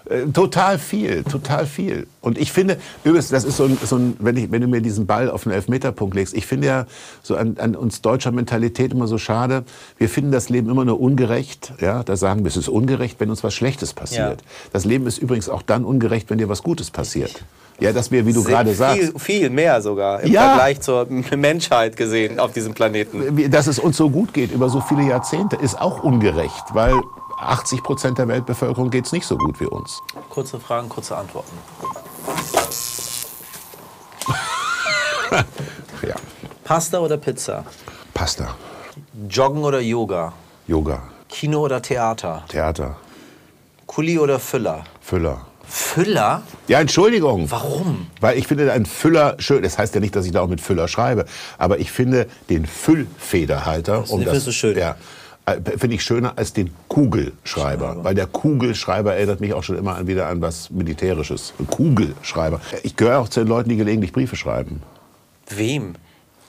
Äh, 0.08 0.26
Total 0.32 0.78
viel, 0.78 1.22
total 1.24 1.66
viel. 1.66 2.06
Und 2.20 2.38
ich 2.38 2.52
finde, 2.52 2.78
übrigens, 3.04 3.28
das 3.28 3.44
ist 3.44 3.56
so 3.56 3.64
ein, 3.64 3.78
so 3.84 3.96
ein 3.96 4.16
wenn, 4.18 4.36
ich, 4.36 4.50
wenn 4.50 4.60
du 4.62 4.68
mir 4.68 4.80
diesen 4.80 5.06
Ball 5.06 5.30
auf 5.30 5.44
den 5.44 5.52
Elfmeterpunkt 5.52 6.14
legst, 6.14 6.34
ich 6.34 6.46
finde 6.46 6.66
ja 6.66 6.86
so 7.22 7.36
an, 7.36 7.56
an 7.58 7.76
uns 7.76 8.00
deutscher 8.02 8.32
Mentalität 8.32 8.92
immer 8.92 9.06
so 9.06 9.18
schade, 9.18 9.64
wir 9.98 10.08
finden 10.08 10.32
das 10.32 10.48
Leben 10.48 10.70
immer 10.70 10.84
nur 10.84 11.00
ungerecht. 11.00 11.72
Ja, 11.80 12.02
da 12.02 12.16
sagen 12.16 12.40
wir, 12.44 12.48
es 12.48 12.56
ist 12.56 12.68
ungerecht, 12.68 13.20
wenn 13.20 13.30
uns 13.30 13.44
was 13.44 13.54
Schlechtes 13.54 13.92
passiert. 13.94 14.40
Ja. 14.40 14.46
Das 14.72 14.84
Leben 14.84 15.06
ist 15.06 15.18
übrigens 15.18 15.48
auch 15.48 15.62
dann 15.62 15.84
ungerecht, 15.84 16.30
wenn 16.30 16.38
dir 16.38 16.48
was 16.48 16.62
Gutes 16.62 16.90
passiert. 16.90 17.42
Ja, 17.80 17.92
dass 17.94 18.10
wir, 18.10 18.26
wie 18.26 18.34
du 18.34 18.44
gerade 18.44 18.74
sagst, 18.74 19.18
Viel, 19.18 19.48
mehr 19.48 19.80
sogar 19.80 20.20
im 20.20 20.30
Ja. 20.30 20.48
Vergleich 20.50 20.80
zur 20.82 21.06
Menschheit 21.08 21.96
gesehen 21.96 22.38
auf 22.38 22.52
diesem 22.52 22.74
Planeten. 22.74 23.50
dass 23.50 23.66
es 23.66 23.78
uns 23.78 23.96
so 23.96 24.10
gut 24.10 24.34
geht 24.34 24.52
über 24.52 24.68
so 24.68 24.82
viele 24.82 25.02
Jahrzehnte, 25.04 25.56
ist 25.56 25.80
auch 25.80 26.02
ungerecht, 26.04 26.64
weil 26.74 26.92
80 27.40 27.82
Prozent 27.82 28.18
der 28.18 28.28
Weltbevölkerung 28.28 28.90
geht 28.90 29.06
es 29.06 29.12
nicht 29.12 29.26
so 29.26 29.36
gut 29.36 29.60
wie 29.60 29.66
uns. 29.66 30.00
Kurze 30.28 30.60
Fragen, 30.60 30.88
kurze 30.88 31.16
Antworten. 31.16 31.56
Ja, 36.02 36.14
Pasta 36.64 36.98
oder 36.98 37.16
Pizza? 37.16 37.64
Pasta, 38.14 38.56
Joggen 39.28 39.62
oder 39.62 39.80
Yoga? 39.80 40.32
Yoga, 40.66 41.02
Kino 41.28 41.60
oder 41.60 41.80
Theater? 41.80 42.42
Theater, 42.48 42.96
Kuli 43.86 44.18
oder 44.18 44.40
Füller? 44.40 44.84
Füller. 45.00 45.46
Füller? 45.68 46.42
Ja, 46.66 46.80
Entschuldigung. 46.80 47.48
Warum? 47.50 48.08
Weil 48.20 48.38
ich 48.38 48.48
finde 48.48 48.72
ein 48.72 48.86
Füller 48.86 49.36
schön. 49.38 49.62
Das 49.62 49.78
heißt 49.78 49.94
ja 49.94 50.00
nicht, 50.00 50.16
dass 50.16 50.26
ich 50.26 50.32
da 50.32 50.40
auch 50.40 50.48
mit 50.48 50.60
Füller 50.60 50.88
schreibe. 50.88 51.26
Aber 51.58 51.78
ich 51.78 51.92
finde 51.92 52.26
den 52.48 52.66
Füllfederhalter, 52.66 54.10
um 54.10 54.20
findest 54.22 54.48
du 54.48 54.52
schön? 54.52 54.76
Ja, 54.76 54.96
finde 55.46 55.96
ich 55.96 56.02
schöner 56.02 56.34
als 56.36 56.52
den 56.52 56.70
Kugelschreiber. 56.88 58.04
Weil 58.04 58.14
der 58.14 58.26
Kugelschreiber 58.26 59.14
erinnert 59.14 59.40
mich 59.40 59.52
auch 59.52 59.62
schon 59.62 59.76
immer 59.76 59.96
an, 59.96 60.06
wieder 60.06 60.28
an 60.28 60.40
was 60.40 60.70
Militärisches. 60.70 61.54
Ein 61.58 61.66
Kugelschreiber. 61.66 62.60
Ich 62.82 62.96
gehöre 62.96 63.18
auch 63.18 63.28
zu 63.28 63.40
den 63.40 63.48
Leuten, 63.48 63.68
die 63.68 63.76
gelegentlich 63.76 64.12
Briefe 64.12 64.36
schreiben. 64.36 64.82
Wem? 65.48 65.94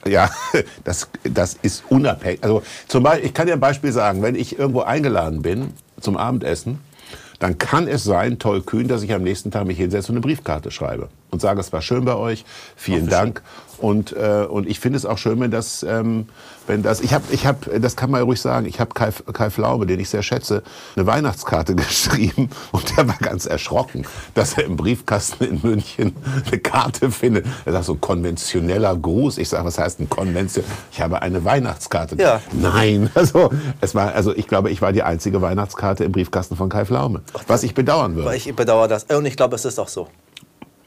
Ja, 0.06 0.30
das, 0.84 1.08
das 1.24 1.54
ist 1.62 1.84
unabhängig. 1.88 2.42
Also 2.42 2.62
zum 2.88 3.02
Beispiel, 3.02 3.26
ich 3.26 3.34
kann 3.34 3.46
dir 3.46 3.54
ein 3.54 3.60
Beispiel 3.60 3.92
sagen, 3.92 4.22
wenn 4.22 4.34
ich 4.34 4.58
irgendwo 4.58 4.82
eingeladen 4.82 5.42
bin 5.42 5.72
zum 6.00 6.16
Abendessen, 6.16 6.78
dann 7.38 7.58
kann 7.58 7.88
es 7.88 8.04
sein, 8.04 8.38
tollkühn, 8.38 8.86
dass 8.86 9.02
ich 9.02 9.12
am 9.12 9.22
nächsten 9.22 9.50
Tag 9.50 9.66
mich 9.66 9.78
hinsetze 9.78 10.12
und 10.12 10.16
eine 10.16 10.20
Briefkarte 10.22 10.70
schreibe 10.70 11.08
und 11.32 11.40
sage, 11.40 11.60
es 11.60 11.72
war 11.72 11.80
schön 11.80 12.04
bei 12.04 12.14
euch, 12.14 12.44
vielen 12.76 13.08
Dank. 13.08 13.42
Und, 13.78 14.12
äh, 14.12 14.46
und 14.48 14.68
ich 14.68 14.78
finde 14.78 14.96
es 14.96 15.04
auch 15.04 15.18
schön, 15.18 15.40
wenn 15.40 15.50
das, 15.50 15.82
ähm, 15.82 16.28
wenn 16.68 16.84
das, 16.84 17.00
ich 17.00 17.12
habe, 17.14 17.24
ich 17.32 17.46
hab, 17.46 17.68
das 17.80 17.96
kann 17.96 18.12
man 18.12 18.20
ja 18.20 18.24
ruhig 18.24 18.40
sagen, 18.40 18.66
ich 18.66 18.78
habe 18.78 18.94
Kai, 18.94 19.10
Kai 19.32 19.50
Pflaume, 19.50 19.86
den 19.86 19.98
ich 19.98 20.08
sehr 20.08 20.22
schätze, 20.22 20.62
eine 20.94 21.06
Weihnachtskarte 21.06 21.74
geschrieben 21.74 22.50
und 22.70 22.96
der 22.96 23.08
war 23.08 23.16
ganz 23.18 23.46
erschrocken, 23.46 24.06
dass 24.34 24.56
er 24.56 24.64
im 24.64 24.76
Briefkasten 24.76 25.44
in 25.44 25.60
München 25.62 26.14
eine 26.46 26.58
Karte 26.60 27.10
findet. 27.10 27.46
Er 27.64 27.72
sagt 27.72 27.86
so 27.86 27.96
konventioneller 27.96 28.94
Gruß. 28.94 29.38
Ich 29.38 29.48
sage, 29.48 29.64
was 29.64 29.78
heißt 29.78 29.98
ein 29.98 30.08
konvention? 30.08 30.64
Ich 30.92 31.00
habe 31.00 31.22
eine 31.22 31.44
Weihnachtskarte. 31.44 32.16
Ja. 32.16 32.40
Nein, 32.52 33.10
also 33.14 33.50
es 33.80 33.96
war, 33.96 34.14
also 34.14 34.36
ich 34.36 34.46
glaube, 34.46 34.70
ich 34.70 34.80
war 34.80 34.92
die 34.92 35.02
einzige 35.02 35.42
Weihnachtskarte 35.42 36.04
im 36.04 36.12
Briefkasten 36.12 36.54
von 36.56 36.68
Kai 36.68 36.84
Pflaume, 36.84 37.22
was 37.48 37.64
ich 37.64 37.74
bedauern 37.74 38.14
würde. 38.14 38.28
Weil 38.28 38.36
ich 38.36 38.54
bedauere 38.54 38.86
das. 38.86 39.04
Und 39.04 39.24
ich 39.24 39.36
glaube, 39.36 39.56
es 39.56 39.64
ist 39.64 39.80
auch 39.80 39.88
so. 39.88 40.06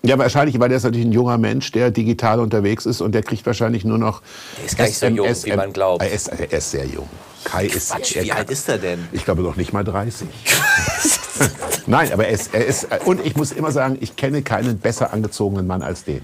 Ja, 0.05 0.17
wahrscheinlich, 0.17 0.59
weil 0.59 0.69
der 0.69 0.77
ist 0.77 0.83
natürlich 0.83 1.05
ein 1.05 1.11
junger 1.11 1.37
Mensch, 1.37 1.71
der 1.71 1.91
digital 1.91 2.39
unterwegs 2.39 2.85
ist 2.85 3.01
und 3.01 3.13
der 3.13 3.23
kriegt 3.23 3.45
wahrscheinlich 3.45 3.85
nur 3.85 3.97
noch. 3.97 4.21
Der 4.57 4.65
ist 4.65 4.77
gar 4.77 4.85
nicht 4.85 4.97
so 4.97 5.07
jung, 5.07 5.27
wie 5.43 5.55
man 5.55 5.73
glaubt. 5.73 6.03
Er 6.03 6.11
ist, 6.11 6.27
er 6.27 6.51
ist 6.51 6.71
sehr 6.71 6.85
jung. 6.85 7.09
Kai 7.43 7.67
ist. 7.67 7.91
Quatsch, 7.91 8.15
wie 8.21 8.31
alt 8.31 8.49
ist 8.49 8.67
er 8.67 8.79
denn? 8.79 9.07
Ich 9.11 9.23
glaube 9.23 9.43
noch 9.43 9.55
nicht 9.55 9.71
mal 9.71 9.83
30. 9.83 10.27
Nein, 11.87 12.11
aber 12.11 12.25
er 12.25 12.33
ist, 12.33 12.53
er 12.53 12.65
ist. 12.65 12.87
Und 13.05 13.23
ich 13.25 13.35
muss 13.35 13.51
immer 13.51 13.71
sagen, 13.71 13.97
ich 14.01 14.15
kenne 14.15 14.41
keinen 14.41 14.79
besser 14.79 15.13
angezogenen 15.13 15.67
Mann 15.67 15.81
als 15.83 16.03
den. 16.03 16.21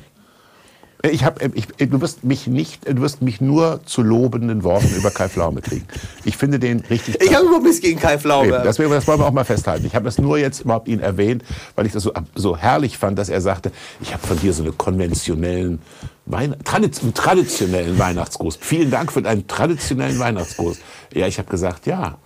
Ich 1.04 1.24
hab, 1.24 1.42
ich, 1.56 1.68
du 1.68 2.00
wirst 2.02 2.24
mich 2.24 2.46
nicht, 2.46 2.88
du 2.88 3.02
wirst 3.02 3.24
mich 3.24 3.42
nur 3.42 3.80
zu 3.86 4.04
lobenden 4.04 4.64
Worten 4.64 4.94
über 4.96 5.10
Kai 5.10 5.30
Pflaume 5.30 5.62
kriegen. 5.62 5.88
Ich 6.26 6.38
finde 6.38 6.60
den 6.60 6.82
richtig. 6.82 7.20
Ich 7.22 7.34
habe 7.34 7.46
überhaupt 7.46 7.64
nichts 7.66 7.82
gegen 7.82 8.00
Kai 8.00 8.20
Pflaume. 8.20 8.50
Eben, 8.50 8.64
das, 8.64 8.78
das 8.78 9.08
wollen 9.08 9.20
wir 9.20 9.26
auch 9.26 9.32
mal 9.32 9.44
festhalten. 9.44 9.86
Ich 9.86 9.96
habe 9.96 10.06
das 10.06 10.20
nur 10.20 10.38
jetzt 10.38 10.62
überhaupt 10.62 10.88
ihn 10.88 11.00
erwähnt, 11.00 11.44
weil 11.76 11.88
ich 11.88 11.94
das 11.94 12.04
so, 12.04 12.14
so 12.36 12.56
herrlich 12.56 13.00
fand, 13.00 13.18
dass 13.18 13.30
er 13.30 13.42
sagte, 13.42 13.72
ich 14.00 14.14
habe 14.14 14.26
von 14.26 14.40
dir 14.40 14.54
so 14.54 14.64
einen 14.64 14.78
konventionellen, 14.78 15.80
Weihn 16.28 16.56
traditionellen 16.64 17.98
Weihnachtsgruß. 17.98 18.60
Vielen 18.62 18.92
Dank 18.92 19.12
für 19.12 19.24
deinen 19.24 19.48
traditionellen 19.48 20.20
Weihnachtsgruß. 20.20 20.80
Ja, 21.14 21.26
ich 21.26 21.40
habe 21.40 21.50
gesagt, 21.50 21.88
ja, 21.88 22.20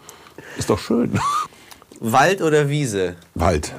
ist 0.58 0.70
doch 0.70 0.80
schön. 0.80 1.18
Wald 2.02 2.42
oder 2.42 2.70
Wiese? 2.70 3.16
Wald. 3.36 3.74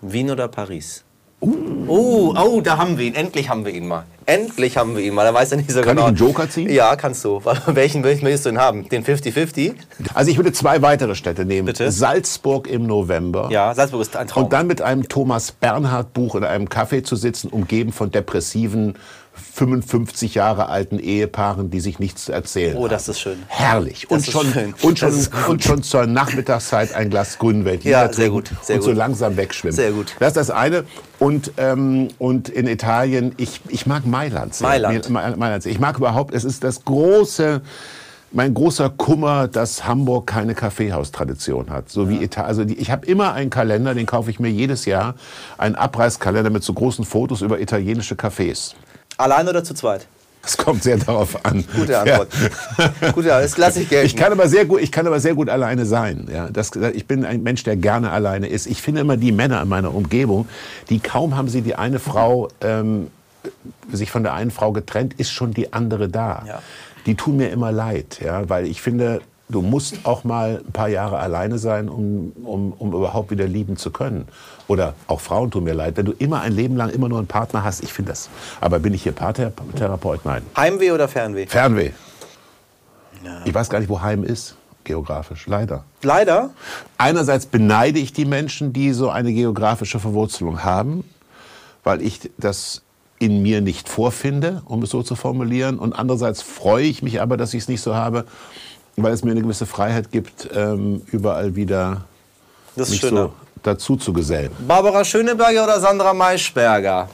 Wien 0.00 0.30
oder 0.30 0.48
Paris? 0.48 1.04
Oh, 1.44 2.32
oh, 2.36 2.60
da 2.60 2.78
haben 2.78 2.98
wir 2.98 3.04
ihn. 3.04 3.16
Endlich 3.16 3.48
haben 3.48 3.64
wir 3.64 3.74
ihn 3.74 3.88
mal. 3.88 4.04
Endlich 4.26 4.76
haben 4.76 4.96
wir 4.96 5.02
ihn 5.02 5.12
mal. 5.12 5.24
Da 5.24 5.34
weiß 5.34 5.50
er 5.50 5.56
nicht 5.56 5.72
so 5.72 5.80
Kann 5.80 5.96
genau. 5.96 6.02
ich 6.02 6.08
einen 6.08 6.16
Joker 6.16 6.48
ziehen? 6.48 6.70
Ja, 6.70 6.94
kannst 6.94 7.24
du. 7.24 7.42
Welchen 7.66 8.02
möchtest 8.02 8.46
du 8.46 8.50
denn 8.50 8.60
haben? 8.60 8.88
Den 8.88 9.04
50-50? 9.04 9.74
Also 10.14 10.30
ich 10.30 10.36
würde 10.36 10.52
zwei 10.52 10.82
weitere 10.82 11.16
Städte 11.16 11.44
nehmen. 11.44 11.66
Bitte? 11.66 11.90
Salzburg 11.90 12.68
im 12.68 12.86
November. 12.86 13.48
Ja, 13.50 13.74
Salzburg 13.74 14.02
ist 14.02 14.16
ein 14.16 14.28
Traum. 14.28 14.44
Und 14.44 14.52
dann 14.52 14.68
mit 14.68 14.82
einem 14.82 15.08
Thomas 15.08 15.50
Bernhard 15.50 16.12
Buch 16.12 16.36
in 16.36 16.44
einem 16.44 16.66
Café 16.66 17.02
zu 17.02 17.16
sitzen, 17.16 17.48
umgeben 17.48 17.92
von 17.92 18.12
depressiven 18.12 18.94
55 19.34 20.34
Jahre 20.34 20.68
alten 20.68 20.98
Ehepaaren, 20.98 21.70
die 21.70 21.80
sich 21.80 21.98
nichts 21.98 22.26
zu 22.26 22.32
erzählen 22.32 22.76
Oh, 22.76 22.88
das 22.88 23.04
haben. 23.04 23.10
ist 23.12 23.20
schön. 23.20 23.42
Herrlich. 23.48 24.06
Das 24.08 24.26
und, 24.28 24.32
schon, 24.32 24.52
schön. 24.52 24.74
Und, 24.82 24.98
schon, 24.98 25.12
und 25.48 25.64
schon 25.64 25.82
zur 25.82 26.06
Nachmittagszeit 26.06 26.94
ein 26.94 27.10
Glas 27.10 27.38
Grünwelt. 27.38 27.84
Ja, 27.84 28.12
sehr 28.12 28.30
gut, 28.30 28.50
sehr 28.62 28.76
und 28.76 28.82
so 28.82 28.90
gut. 28.90 28.98
langsam 28.98 29.36
wegschwimmen. 29.36 29.74
Sehr 29.74 29.92
gut. 29.92 30.14
Das 30.20 30.28
ist 30.28 30.36
das 30.36 30.50
eine. 30.50 30.84
Und, 31.18 31.52
ähm, 31.56 32.08
und 32.18 32.48
in 32.48 32.66
Italien, 32.66 33.34
ich, 33.38 33.60
ich 33.68 33.86
mag 33.86 34.06
Mailand 34.06 34.54
sehr. 34.54 34.68
Mailand. 34.68 35.08
Mailand. 35.10 35.66
Ich 35.66 35.78
mag 35.78 35.96
überhaupt, 35.98 36.34
es 36.34 36.44
ist 36.44 36.62
das 36.64 36.84
große, 36.84 37.62
mein 38.32 38.54
großer 38.54 38.90
Kummer, 38.90 39.48
dass 39.48 39.86
Hamburg 39.86 40.26
keine 40.26 40.54
Kaffeehaustradition 40.54 41.70
hat. 41.70 41.90
So 41.90 42.08
wie 42.08 42.22
Italien. 42.22 42.48
Also 42.48 42.64
die, 42.64 42.78
ich 42.78 42.90
habe 42.90 43.06
immer 43.06 43.32
einen 43.34 43.50
Kalender, 43.50 43.94
den 43.94 44.06
kaufe 44.06 44.30
ich 44.30 44.40
mir 44.40 44.50
jedes 44.50 44.84
Jahr. 44.84 45.14
Einen 45.58 45.74
Abreißkalender 45.74 46.50
mit 46.50 46.62
so 46.64 46.72
großen 46.72 47.04
Fotos 47.04 47.42
über 47.42 47.60
italienische 47.60 48.14
Cafés. 48.14 48.74
Allein 49.18 49.48
oder 49.48 49.64
zu 49.64 49.74
zweit? 49.74 50.06
Es 50.44 50.56
kommt 50.56 50.82
sehr 50.82 50.96
darauf 50.96 51.44
an. 51.44 51.64
Gute 51.76 51.98
Antwort. 51.98 52.28
Gute 53.14 53.32
Antwort. 53.32 53.44
Das 53.44 53.56
lasse 53.58 53.82
ich 53.82 53.88
gelten. 53.88 54.06
Ich 54.06 54.16
kann 54.16 54.32
aber 54.32 54.48
sehr 54.48 54.64
gut, 54.64 54.80
ich 54.80 54.90
kann 54.90 55.06
aber 55.06 55.20
sehr 55.20 55.34
gut 55.34 55.48
alleine 55.48 55.86
sein. 55.86 56.28
Ja, 56.32 56.48
das, 56.50 56.72
ich 56.94 57.06
bin 57.06 57.24
ein 57.24 57.44
Mensch, 57.44 57.62
der 57.62 57.76
gerne 57.76 58.10
alleine 58.10 58.48
ist. 58.48 58.66
Ich 58.66 58.82
finde 58.82 59.02
immer 59.02 59.16
die 59.16 59.30
Männer 59.30 59.62
in 59.62 59.68
meiner 59.68 59.94
Umgebung, 59.94 60.48
die 60.90 60.98
kaum 60.98 61.36
haben 61.36 61.48
sie 61.48 61.62
die 61.62 61.76
eine 61.76 62.00
Frau 62.00 62.48
ähm, 62.60 63.08
sich 63.92 64.10
von 64.10 64.24
der 64.24 64.34
einen 64.34 64.50
Frau 64.50 64.72
getrennt, 64.72 65.14
ist 65.14 65.30
schon 65.30 65.52
die 65.52 65.72
andere 65.72 66.08
da. 66.08 66.42
Ja. 66.46 66.62
Die 67.06 67.14
tun 67.14 67.36
mir 67.36 67.50
immer 67.50 67.72
leid, 67.72 68.18
ja, 68.22 68.48
weil 68.48 68.66
ich 68.66 68.80
finde, 68.80 69.20
du 69.52 69.62
musst 69.62 70.04
auch 70.04 70.24
mal 70.24 70.62
ein 70.66 70.72
paar 70.72 70.88
Jahre 70.88 71.18
alleine 71.18 71.58
sein, 71.58 71.88
um, 71.88 72.32
um, 72.42 72.72
um 72.72 72.92
überhaupt 72.92 73.30
wieder 73.30 73.46
lieben 73.46 73.76
zu 73.76 73.90
können. 73.90 74.26
Oder 74.66 74.94
auch 75.06 75.20
Frauen 75.20 75.50
tun 75.50 75.64
mir 75.64 75.74
leid, 75.74 75.96
wenn 75.96 76.06
du 76.06 76.12
immer 76.12 76.40
ein 76.40 76.52
Leben 76.52 76.76
lang 76.76 76.90
immer 76.90 77.08
nur 77.08 77.18
einen 77.18 77.28
Partner 77.28 77.62
hast. 77.62 77.82
Ich 77.82 77.92
finde 77.92 78.12
das. 78.12 78.28
Aber 78.60 78.78
bin 78.78 78.94
ich 78.94 79.02
hier 79.02 79.12
Paartherapeut? 79.12 80.24
Nein. 80.24 80.42
Heimweh 80.56 80.90
oder 80.90 81.08
Fernweh? 81.08 81.46
Fernweh. 81.46 81.90
Ich 83.44 83.54
weiß 83.54 83.70
gar 83.70 83.78
nicht, 83.78 83.88
wo 83.88 84.00
Heim 84.00 84.24
ist, 84.24 84.56
geografisch, 84.84 85.46
leider. 85.46 85.84
Leider. 86.02 86.50
Einerseits 86.98 87.46
beneide 87.46 88.00
ich 88.00 88.12
die 88.12 88.24
Menschen, 88.24 88.72
die 88.72 88.92
so 88.92 89.10
eine 89.10 89.32
geografische 89.32 90.00
Verwurzelung 90.00 90.64
haben, 90.64 91.04
weil 91.84 92.02
ich 92.02 92.30
das 92.36 92.82
in 93.18 93.42
mir 93.42 93.60
nicht 93.60 93.88
vorfinde, 93.88 94.62
um 94.64 94.82
es 94.82 94.90
so 94.90 95.04
zu 95.04 95.14
formulieren. 95.14 95.78
Und 95.78 95.92
andererseits 95.92 96.42
freue 96.42 96.84
ich 96.84 97.04
mich 97.04 97.20
aber, 97.20 97.36
dass 97.36 97.54
ich 97.54 97.62
es 97.62 97.68
nicht 97.68 97.80
so 97.80 97.94
habe, 97.94 98.24
weil 98.96 99.12
es 99.12 99.24
mir 99.24 99.30
eine 99.32 99.42
gewisse 99.42 99.66
Freiheit 99.66 100.10
gibt, 100.10 100.48
ähm, 100.54 101.02
überall 101.06 101.54
wieder 101.56 102.04
Das 102.76 102.90
mich 102.90 103.00
so 103.00 103.32
dazu 103.62 103.96
zu 103.96 104.12
gesellen. 104.12 104.50
Barbara 104.66 105.04
Schöneberger 105.04 105.64
oder 105.64 105.80
Sandra 105.80 106.12
Maischberger? 106.12 107.08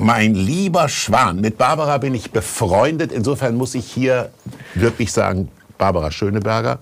Mein 0.00 0.34
lieber 0.34 0.88
Schwan, 0.88 1.40
mit 1.40 1.58
Barbara 1.58 1.98
bin 1.98 2.14
ich 2.14 2.30
befreundet. 2.30 3.12
Insofern 3.12 3.56
muss 3.56 3.74
ich 3.74 3.84
hier 3.86 4.30
wirklich 4.74 5.12
sagen, 5.12 5.50
Barbara 5.76 6.10
Schöneberger. 6.10 6.78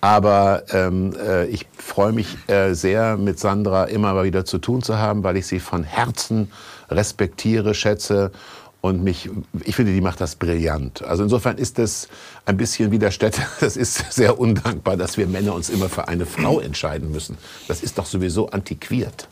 Aber 0.00 0.64
ähm, 0.70 1.14
äh, 1.16 1.46
ich 1.46 1.66
freue 1.78 2.12
mich 2.12 2.36
äh, 2.48 2.74
sehr, 2.74 3.16
mit 3.16 3.38
Sandra 3.38 3.84
immer 3.84 4.12
mal 4.12 4.24
wieder 4.24 4.44
zu 4.44 4.58
tun 4.58 4.82
zu 4.82 4.98
haben, 4.98 5.22
weil 5.22 5.36
ich 5.36 5.46
sie 5.46 5.60
von 5.60 5.82
Herzen 5.82 6.50
respektiere, 6.90 7.72
schätze 7.72 8.30
und 8.84 9.02
mich, 9.02 9.30
ich 9.64 9.76
finde, 9.76 9.94
die 9.94 10.02
macht 10.02 10.20
das 10.20 10.36
brillant. 10.36 11.02
Also 11.02 11.22
insofern 11.22 11.56
ist 11.56 11.78
das 11.78 12.06
ein 12.44 12.58
bisschen 12.58 12.90
wie 12.90 12.98
der 12.98 13.12
Städte, 13.12 13.40
das 13.60 13.78
ist 13.78 14.12
sehr 14.12 14.38
undankbar, 14.38 14.98
dass 14.98 15.16
wir 15.16 15.26
Männer 15.26 15.54
uns 15.54 15.70
immer 15.70 15.88
für 15.88 16.06
eine 16.06 16.26
Frau 16.26 16.60
entscheiden 16.60 17.10
müssen. 17.10 17.38
Das 17.66 17.82
ist 17.82 17.96
doch 17.96 18.04
sowieso 18.04 18.50
antiquiert. 18.50 19.26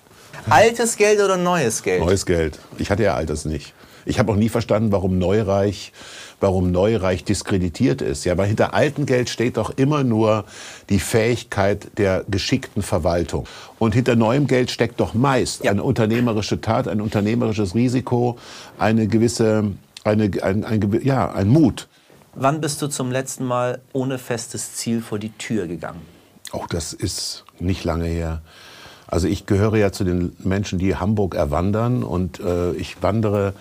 Altes 0.48 0.96
Geld 0.96 1.20
oder 1.20 1.36
neues 1.36 1.82
Geld? 1.82 2.00
Neues 2.00 2.24
Geld. 2.24 2.58
Ich 2.78 2.90
hatte 2.90 3.02
ja 3.02 3.14
altes 3.14 3.44
nicht. 3.44 3.74
Ich 4.04 4.18
habe 4.18 4.32
auch 4.32 4.36
nie 4.36 4.48
verstanden, 4.48 4.92
warum 4.92 5.18
Neureich, 5.18 5.92
warum 6.40 6.70
Neureich 6.72 7.24
diskreditiert 7.24 8.02
ist. 8.02 8.24
Ja, 8.24 8.36
weil 8.36 8.48
hinter 8.48 8.74
altem 8.74 9.06
Geld 9.06 9.28
steht 9.28 9.56
doch 9.56 9.70
immer 9.76 10.04
nur 10.04 10.44
die 10.88 10.98
Fähigkeit 10.98 11.98
der 11.98 12.24
geschickten 12.28 12.82
Verwaltung. 12.82 13.46
Und 13.78 13.94
hinter 13.94 14.16
neuem 14.16 14.46
Geld 14.46 14.70
steckt 14.70 15.00
doch 15.00 15.14
meist 15.14 15.64
Ja. 15.64 15.70
eine 15.70 15.82
unternehmerische 15.82 16.60
Tat, 16.60 16.88
ein 16.88 17.00
unternehmerisches 17.00 17.74
Risiko, 17.74 18.38
eine 18.78 19.06
gewisse, 19.06 19.72
eine, 20.04 20.30
ein, 20.42 20.64
ein, 20.64 21.00
ja, 21.02 21.30
ein 21.32 21.48
Mut. 21.48 21.88
Wann 22.34 22.60
bist 22.60 22.80
du 22.80 22.88
zum 22.88 23.10
letzten 23.10 23.44
Mal 23.44 23.80
ohne 23.92 24.18
festes 24.18 24.74
Ziel 24.74 25.02
vor 25.02 25.18
die 25.18 25.32
Tür 25.32 25.66
gegangen? 25.66 26.00
Auch 26.50 26.66
das 26.66 26.92
ist 26.92 27.44
nicht 27.58 27.84
lange 27.84 28.06
her. 28.06 28.42
Also 29.06 29.28
ich 29.28 29.44
gehöre 29.44 29.76
ja 29.76 29.92
zu 29.92 30.04
den 30.04 30.34
Menschen, 30.38 30.78
die 30.78 30.96
Hamburg 30.96 31.34
erwandern 31.34 32.02
und 32.02 32.40
äh, 32.40 32.72
ich 32.72 33.02
wandere 33.02 33.52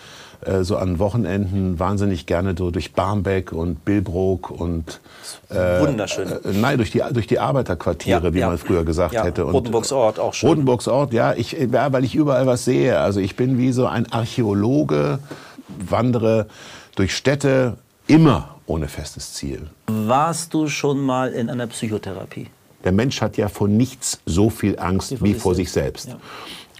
äh, 0.46 0.64
so 0.64 0.78
an 0.78 1.00
Wochenenden 1.00 1.80
wahnsinnig 1.80 2.26
gerne 2.26 2.56
so 2.58 2.72
durch 2.72 2.94
Barmbek 2.94 3.52
und 3.52 3.86
Billbrook 3.86 4.50
und 4.52 5.00
Wunderschön. 5.50 6.30
äh, 6.30 6.36
nein 6.54 6.78
durch 6.78 6.92
die 6.92 7.02
durch 7.12 7.28
die 7.28 7.40
Arbeiterquartiere, 7.40 8.28
Ja, 8.28 8.34
wie 8.34 8.40
ja. 8.40 8.48
man 8.48 8.58
früher 8.58 8.84
gesagt 8.84 9.14
Ja, 9.14 9.24
hätte. 9.24 9.46
Und, 9.46 9.54
Rotenburgs 9.54 9.92
Ort, 9.92 10.20
auch 10.20 10.34
schön. 10.34 10.50
Rotenburgs 10.50 10.88
Ort, 10.88 11.14
ja, 11.14 11.34
ich, 11.34 11.52
ja, 11.54 11.92
weil 11.94 12.04
ich 12.04 12.16
überall 12.16 12.48
was 12.48 12.66
sehe. 12.66 13.00
Also 13.00 13.20
ich 13.20 13.36
bin 13.36 13.58
wie 13.58 13.72
so 13.72 13.86
ein 13.88 14.12
Archäologe, 14.12 15.20
wandere 15.68 16.48
durch 16.96 17.16
Städte 17.16 17.78
immer 18.08 18.56
ohne 18.66 18.88
festes 18.88 19.34
Ziel. 19.34 19.68
Warst 19.88 20.54
du 20.54 20.68
schon 20.68 21.00
mal 21.02 21.32
in 21.32 21.50
einer 21.50 21.68
Psychotherapie? 21.68 22.48
Der 22.84 22.92
Mensch 22.92 23.22
hat 23.22 23.38
ja 23.38 23.48
vor 23.48 23.68
nichts 23.68 24.22
so 24.26 24.50
viel 24.50 24.80
Angst 24.80 25.24
wie 25.24 25.34
vor 25.36 25.54
sich 25.54 25.72
selbst. 25.72 26.08
Ja. 26.10 26.16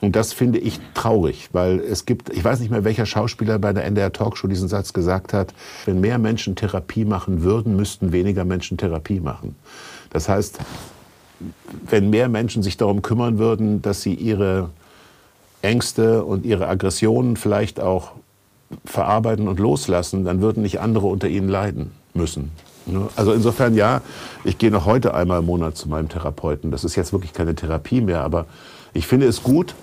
Und 0.02 0.16
das 0.16 0.34
finde 0.34 0.58
ich 0.58 0.80
traurig, 0.96 1.50
weil 1.54 1.80
es 1.80 2.06
gibt, 2.06 2.30
ich 2.30 2.44
weiß 2.44 2.60
nicht 2.60 2.72
mehr, 2.72 2.84
welcher 2.84 3.06
Schauspieler 3.06 3.60
bei 3.60 3.72
der 3.72 3.86
NDR 3.86 4.12
Talkshow 4.12 4.48
diesen 4.48 4.68
Satz 4.68 4.94
gesagt 4.94 5.32
hat, 5.32 5.54
wenn 5.86 6.02
mehr 6.02 6.18
Menschen 6.18 6.56
Therapie 6.56 7.06
machen 7.06 7.44
würden, 7.44 7.76
müssten 7.76 8.12
weniger 8.12 8.44
Menschen 8.44 8.78
Therapie 8.78 9.20
machen. 9.20 9.56
Das 10.10 10.28
heißt, 10.28 10.58
wenn 11.88 12.10
mehr 12.10 12.30
Menschen 12.30 12.64
sich 12.64 12.78
darum 12.78 13.04
kümmern 13.04 13.38
würden, 13.38 13.84
dass 13.84 14.02
sie 14.02 14.16
ihre 14.16 14.70
Ängste 15.62 16.24
und 16.24 16.46
ihre 16.46 16.68
Aggressionen 16.68 17.36
vielleicht 17.36 17.80
auch 17.80 18.14
verarbeiten 18.86 19.48
und 19.48 19.60
loslassen, 19.60 20.26
dann 20.26 20.42
würden 20.42 20.64
nicht 20.64 20.80
andere 20.80 21.08
unter 21.08 21.28
ihnen 21.28 21.48
leiden 21.48 21.92
müssen. 22.16 22.52
Ne? 22.88 23.08
Also 23.16 23.34
insofern 23.34 23.76
ja, 23.76 24.02
ich 24.44 24.58
gehe 24.58 24.72
noch 24.72 24.86
heute 24.86 25.14
einmal 25.14 25.40
im 25.40 25.46
Monat 25.46 25.78
zu 25.78 25.90
meinem 25.90 26.10
Therapeuten. 26.10 26.72
Das 26.72 26.84
ist 26.84 26.96
jetzt 26.96 27.14
wirklich 27.14 27.34
keine 27.34 27.54
Therapie 27.54 28.02
mehr, 28.02 28.22
aber 28.22 28.48
ich 28.94 29.06
finde 29.06 29.28
es 29.28 29.44
gut 29.44 29.76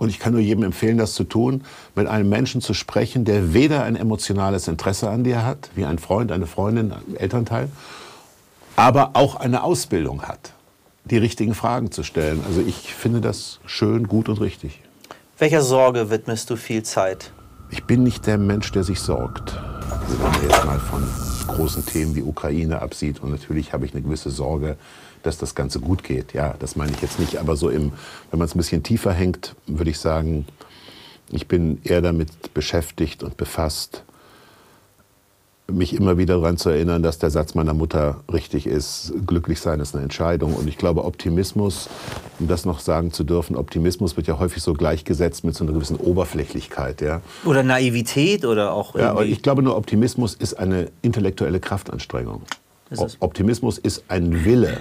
und 0.00 0.08
ich 0.08 0.18
kann 0.18 0.32
nur 0.32 0.40
jedem 0.40 0.64
empfehlen, 0.64 0.96
das 0.96 1.12
zu 1.12 1.24
tun, 1.24 1.62
mit 1.94 2.06
einem 2.06 2.30
Menschen 2.30 2.62
zu 2.62 2.72
sprechen, 2.72 3.26
der 3.26 3.52
weder 3.52 3.82
ein 3.82 3.96
emotionales 3.96 4.66
Interesse 4.66 5.10
an 5.10 5.24
dir 5.24 5.44
hat, 5.44 5.68
wie 5.74 5.84
ein 5.84 5.98
Freund, 5.98 6.32
eine 6.32 6.46
Freundin, 6.46 6.92
ein 6.92 7.16
Elternteil, 7.16 7.68
aber 8.76 9.10
auch 9.12 9.36
eine 9.36 9.62
Ausbildung 9.62 10.22
hat, 10.22 10.52
die 11.04 11.18
richtigen 11.18 11.52
Fragen 11.52 11.92
zu 11.92 12.02
stellen. 12.02 12.42
Also 12.46 12.62
ich 12.62 12.94
finde 12.94 13.20
das 13.20 13.60
schön, 13.66 14.08
gut 14.08 14.30
und 14.30 14.40
richtig. 14.40 14.80
Welcher 15.36 15.60
Sorge 15.60 16.08
widmest 16.08 16.48
du 16.48 16.56
viel 16.56 16.82
Zeit? 16.82 17.30
Ich 17.68 17.84
bin 17.84 18.02
nicht 18.02 18.26
der 18.26 18.38
Mensch, 18.38 18.72
der 18.72 18.84
sich 18.84 19.00
sorgt. 19.00 19.54
Also 19.90 20.18
wenn 20.18 20.32
man 20.32 20.42
jetzt 20.42 20.64
mal 20.64 20.78
von 20.78 21.02
großen 21.46 21.84
Themen 21.84 22.14
wie 22.14 22.22
Ukraine 22.22 22.80
absieht. 22.80 23.22
Und 23.22 23.32
natürlich 23.32 23.74
habe 23.74 23.84
ich 23.84 23.92
eine 23.92 24.00
gewisse 24.00 24.30
Sorge, 24.30 24.78
dass 25.22 25.38
das 25.38 25.54
Ganze 25.54 25.80
gut 25.80 26.04
geht. 26.04 26.32
Ja, 26.32 26.54
das 26.58 26.76
meine 26.76 26.92
ich 26.92 27.00
jetzt 27.02 27.18
nicht. 27.18 27.36
Aber 27.38 27.56
so 27.56 27.68
im, 27.68 27.92
wenn 28.30 28.38
man 28.38 28.46
es 28.46 28.54
ein 28.54 28.58
bisschen 28.58 28.82
tiefer 28.82 29.12
hängt, 29.12 29.54
würde 29.66 29.90
ich 29.90 29.98
sagen, 29.98 30.46
ich 31.30 31.46
bin 31.46 31.80
eher 31.84 32.02
damit 32.02 32.54
beschäftigt 32.54 33.22
und 33.22 33.36
befasst, 33.36 34.04
mich 35.72 35.94
immer 35.94 36.18
wieder 36.18 36.34
daran 36.34 36.56
zu 36.56 36.70
erinnern, 36.70 37.02
dass 37.02 37.18
der 37.18 37.30
Satz 37.30 37.54
meiner 37.54 37.74
Mutter 37.74 38.20
richtig 38.32 38.66
ist. 38.66 39.12
Glücklich 39.26 39.60
sein 39.60 39.80
ist 39.80 39.94
eine 39.94 40.02
Entscheidung. 40.02 40.54
Und 40.54 40.68
ich 40.68 40.78
glaube, 40.78 41.04
Optimismus, 41.04 41.88
um 42.38 42.48
das 42.48 42.64
noch 42.64 42.80
sagen 42.80 43.12
zu 43.12 43.24
dürfen, 43.24 43.56
Optimismus 43.56 44.16
wird 44.16 44.26
ja 44.26 44.38
häufig 44.38 44.62
so 44.62 44.74
gleichgesetzt 44.74 45.44
mit 45.44 45.54
so 45.54 45.64
einer 45.64 45.72
gewissen 45.72 45.96
Oberflächlichkeit. 45.96 47.00
Ja? 47.00 47.20
Oder 47.44 47.62
Naivität 47.62 48.44
oder 48.44 48.72
auch 48.72 48.94
Ja, 48.94 49.20
ich 49.20 49.42
glaube 49.42 49.62
nur, 49.62 49.76
Optimismus 49.76 50.34
ist 50.34 50.54
eine 50.54 50.88
intellektuelle 51.02 51.60
Kraftanstrengung. 51.60 52.42
Ist 52.90 53.18
Optimismus 53.20 53.78
ist 53.78 54.04
ein 54.08 54.44
Wille, 54.44 54.78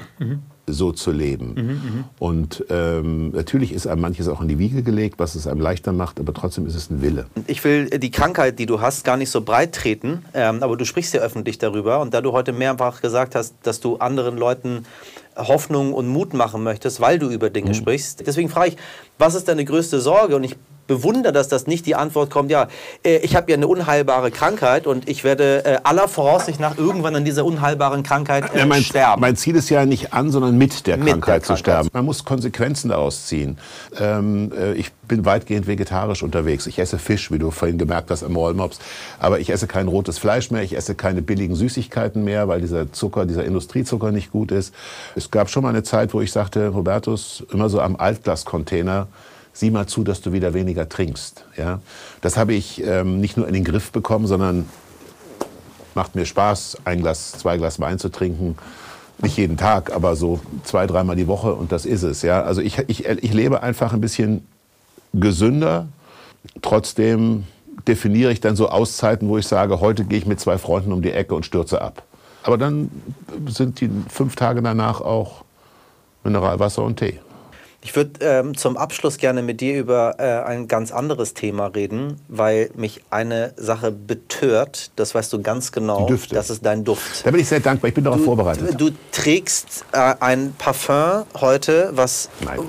so 0.66 0.92
zu 0.92 1.12
leben. 1.12 2.06
Und 2.18 2.66
ähm, 2.70 3.32
natürlich 3.32 3.72
ist 3.72 3.88
einem 3.88 4.02
manches 4.02 4.28
auch 4.28 4.42
in 4.42 4.48
die 4.48 4.58
Wiege 4.58 4.84
gelegt, 4.84 5.20
was 5.20 5.36
es 5.36 5.48
einem 5.48 5.62
leichter 5.62 5.92
macht, 5.92 6.20
aber 6.20 6.34
trotzdem 6.34 6.66
ist 6.66 6.76
es 6.76 6.90
ein 6.90 7.02
Wille. 7.02 7.28
Ich 7.48 7.64
will 7.64 7.90
die 7.90 8.12
Krankheit, 8.12 8.60
die 8.60 8.66
du 8.66 8.82
hast, 8.82 9.04
gar 9.04 9.18
nicht 9.18 9.30
so 9.30 9.42
breit 9.42 9.74
treten, 9.74 10.26
ähm, 10.34 10.64
aber 10.64 10.76
du 10.76 10.86
sprichst 10.86 11.14
ja 11.14 11.22
öffentlich 11.22 11.58
darüber. 11.58 12.00
Und 12.02 12.14
da 12.14 12.22
du 12.22 12.32
heute 12.32 12.52
mehrfach 12.52 13.02
gesagt 13.02 13.36
hast, 13.36 13.56
dass 13.64 13.80
du 13.80 13.98
anderen 13.98 14.38
Leuten 14.38 14.86
Hoffnung 15.36 15.94
und 15.94 16.08
Mut 16.08 16.34
machen 16.34 16.64
möchtest, 16.64 17.00
weil 17.00 17.20
du 17.20 17.30
über 17.30 17.50
Dinge 17.50 17.74
sprichst. 17.74 18.26
Deswegen 18.26 18.50
frage 18.50 18.70
ich, 18.70 18.78
was 19.18 19.36
ist 19.36 19.48
deine 19.48 19.64
größte 19.64 20.00
Sorge? 20.02 20.36
Und 20.36 20.44
ich 20.44 20.58
bewundere, 20.90 21.32
dass 21.32 21.48
das 21.48 21.68
nicht 21.68 21.86
die 21.86 21.96
Antwort 21.96 22.30
kommt, 22.32 22.52
ja, 22.52 22.68
äh, 23.06 23.18
ich 23.20 23.38
habe 23.38 23.50
ja 23.52 23.56
eine 23.56 23.68
unheilbare 23.68 24.32
Krankheit 24.32 24.88
und 24.88 25.08
ich 25.08 25.24
werde 25.24 25.64
äh, 25.64 25.78
aller 25.84 26.10
Voraussicht 26.10 26.60
nach 26.60 26.78
irgendwann 26.78 27.16
an 27.16 27.24
dieser 27.24 27.46
unheilbaren 27.46 28.04
Krankheit 28.04 28.54
äh, 28.54 28.60
Ja, 28.60 28.66
mein, 28.66 28.84
sterben. 28.84 29.22
mein 29.22 29.38
Ziel 29.38 29.56
ist 29.56 29.70
ja 29.70 29.86
nicht 29.86 30.12
an, 30.14 30.32
sondern 30.32 30.58
mit 30.58 30.86
der 30.88 30.98
Mit 30.98 31.08
der 31.08 31.14
Krankheit 31.14 31.44
zu 31.44 31.54
Krankheit. 31.54 31.60
sterben. 31.64 31.90
Man 31.94 32.04
muss 32.06 32.26
Konsequenzen 32.26 32.90
daraus 32.90 33.28
ziehen. 33.28 33.58
Ähm, 33.98 34.52
äh, 34.58 34.74
ich 34.74 34.92
bin 35.08 35.26
weitgehend 35.26 35.68
vegetarisch 35.68 36.24
unterwegs. 36.24 36.68
Ich 36.68 36.80
esse 36.80 36.98
Fisch, 37.00 37.32
wie 37.32 37.40
du 37.40 37.52
vorhin 37.52 37.78
gemerkt 37.78 38.12
hast 38.12 38.24
am 38.24 38.36
Rollmops. 38.36 38.80
Aber 39.20 39.40
ich 39.40 39.52
esse 39.52 39.68
kein 39.68 39.88
rotes 39.88 40.18
Fleisch 40.18 40.52
mehr. 40.52 40.64
Ich 40.64 40.76
esse 40.76 40.96
keine 40.96 41.22
billigen 41.22 41.56
Süßigkeiten 41.56 42.24
mehr, 42.24 42.48
weil 42.48 42.62
dieser 42.62 42.92
Zucker, 42.92 43.26
dieser 43.26 43.44
Industriezucker 43.46 44.12
nicht 44.12 44.32
gut 44.32 44.52
ist. 44.52 44.74
Es 45.16 45.30
gab 45.32 45.50
schon 45.50 45.64
mal 45.64 45.70
eine 45.70 45.84
Zeit, 45.84 46.14
wo 46.14 46.22
ich 46.22 46.32
sagte, 46.32 46.68
Robertus, 46.70 47.44
immer 47.52 47.70
so 47.70 47.80
am 47.80 47.96
Altglascontainer, 47.96 49.08
sieh 49.60 49.72
mal 49.72 49.88
zu, 49.88 50.04
dass 50.04 50.22
du 50.22 50.32
wieder 50.32 50.54
weniger 50.54 50.88
trinkst. 50.88 51.44
Ja? 51.58 51.80
Das 52.22 52.38
habe 52.38 52.54
ich 52.54 52.82
ähm, 52.84 53.20
nicht 53.20 53.36
nur 53.36 53.48
in 53.48 53.54
den 53.54 53.66
Griff 53.66 53.92
bekommen, 53.92 54.26
sondern 54.26 54.68
macht 55.96 56.16
mir 56.16 56.26
Spaß, 56.26 56.78
ein 56.86 57.02
Glas, 57.02 57.34
zwei 57.34 57.58
Glas 57.58 57.80
Wein 57.80 58.00
zu 58.00 58.10
trinken. 58.10 58.58
Nicht 59.22 59.38
jeden 59.38 59.58
Tag, 59.58 59.94
aber 59.94 60.16
so 60.16 60.40
zwei, 60.64 60.88
dreimal 60.88 61.18
die 61.18 61.28
Woche 61.28 61.54
und 61.54 61.74
das 61.74 61.86
ist 61.86 62.04
es. 62.04 62.22
Ja? 62.22 62.44
Also 62.44 62.62
ich, 62.62 62.78
ich, 62.88 63.06
ich 63.06 63.34
lebe 63.34 63.62
einfach 63.62 63.92
ein 63.92 64.00
bisschen 64.00 64.48
gesünder. 65.14 65.90
Trotzdem 66.62 67.44
definiere 67.86 68.32
ich 68.32 68.40
dann 68.40 68.56
so 68.56 68.70
Auszeiten, 68.70 69.28
wo 69.28 69.38
ich 69.38 69.48
sage, 69.48 69.82
heute 69.82 70.06
gehe 70.06 70.20
ich 70.20 70.26
mit 70.26 70.40
zwei 70.40 70.58
Freunden 70.58 70.94
um 70.94 71.02
die 71.02 71.12
Ecke 71.12 71.36
und 71.36 71.46
stürze 71.46 71.82
ab. 71.82 72.04
Aber 72.44 72.58
dann 72.58 72.90
sind 73.48 73.82
die 73.82 73.90
fünf 74.08 74.38
Tage 74.38 74.62
danach 74.62 75.02
auch 75.02 75.44
Mineralwasser 76.24 76.84
und 76.84 76.98
Tee. 76.98 77.20
Ich 77.82 77.96
würde 77.96 78.20
ähm, 78.20 78.58
zum 78.58 78.76
Abschluss 78.76 79.18
gerne 79.18 79.42
mit 79.42 79.62
dir 79.62 79.80
über 79.80 80.16
äh, 80.20 80.44
ein 80.44 80.68
ganz 80.68 80.92
anderes 80.92 81.34
Thema 81.34 81.68
reden, 81.68 82.20
weil 82.28 82.72
mich 82.76 83.02
eine 83.10 83.54
Sache 83.56 83.92
betört, 83.94 84.92
das 84.98 85.16
weißt 85.16 85.32
du 85.32 85.42
ganz 85.42 85.72
genau, 85.72 86.02
Die 86.06 86.12
Düfte. 86.12 86.36
das 86.36 86.50
ist 86.50 86.66
dein 86.66 86.84
Duft. 86.84 87.26
Da 87.26 87.32
bin 87.32 87.40
ich 87.40 87.48
sehr 87.48 87.62
dankbar, 87.62 87.88
ich 87.88 87.96
bin 87.96 88.04
darauf 88.04 88.22
vorbereitet. 88.22 88.74
Du, 88.80 88.90
du 88.90 88.98
trägst 89.14 89.86
äh, 89.94 90.14
ein 90.20 90.54
Parfum 90.58 91.24
heute, 91.40 91.92
was 91.94 92.30
Nein. 92.44 92.60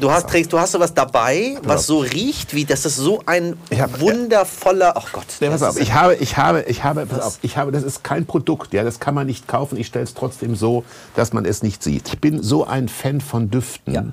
du 0.00 0.10
hast 0.10 0.28
trägst, 0.28 0.52
du 0.52 0.58
hast 0.58 0.72
sowas 0.72 0.94
dabei, 0.94 1.56
was 1.62 1.86
so 1.86 1.98
riecht 2.00 2.52
wie 2.52 2.64
das 2.64 2.84
ist 2.84 2.96
so 2.96 3.22
ein 3.26 3.56
hab- 3.78 4.00
wundervoller. 4.00 4.94
Ach 4.96 5.12
Gott, 5.12 5.26
Ja, 5.38 5.50
das 5.50 5.60
pass 5.60 5.76
auf, 5.76 5.80
ich 5.80 5.94
habe, 5.94 6.14
ich 6.16 6.36
habe, 6.36 6.62
ich 6.66 6.82
habe, 6.82 7.06
pass 7.06 7.20
auf, 7.20 7.38
ich 7.42 7.56
habe, 7.56 7.70
das 7.70 7.84
ist 7.84 8.02
kein 8.02 8.26
Produkt, 8.26 8.72
ja, 8.74 8.82
das 8.82 8.98
kann 8.98 9.14
man 9.14 9.28
nicht 9.28 9.46
kaufen. 9.46 9.78
Ich 9.78 9.86
stelle 9.86 10.02
es 10.04 10.14
trotzdem 10.14 10.56
so, 10.56 10.82
dass 11.14 11.32
man 11.32 11.44
es 11.44 11.62
nicht 11.62 11.84
sieht. 11.84 12.08
Ich 12.08 12.20
bin 12.20 12.42
so 12.42 12.66
ein 12.66 12.88
Fan 12.88 13.20
von 13.20 13.48
Düften, 13.48 13.94
Ja. 13.94 14.04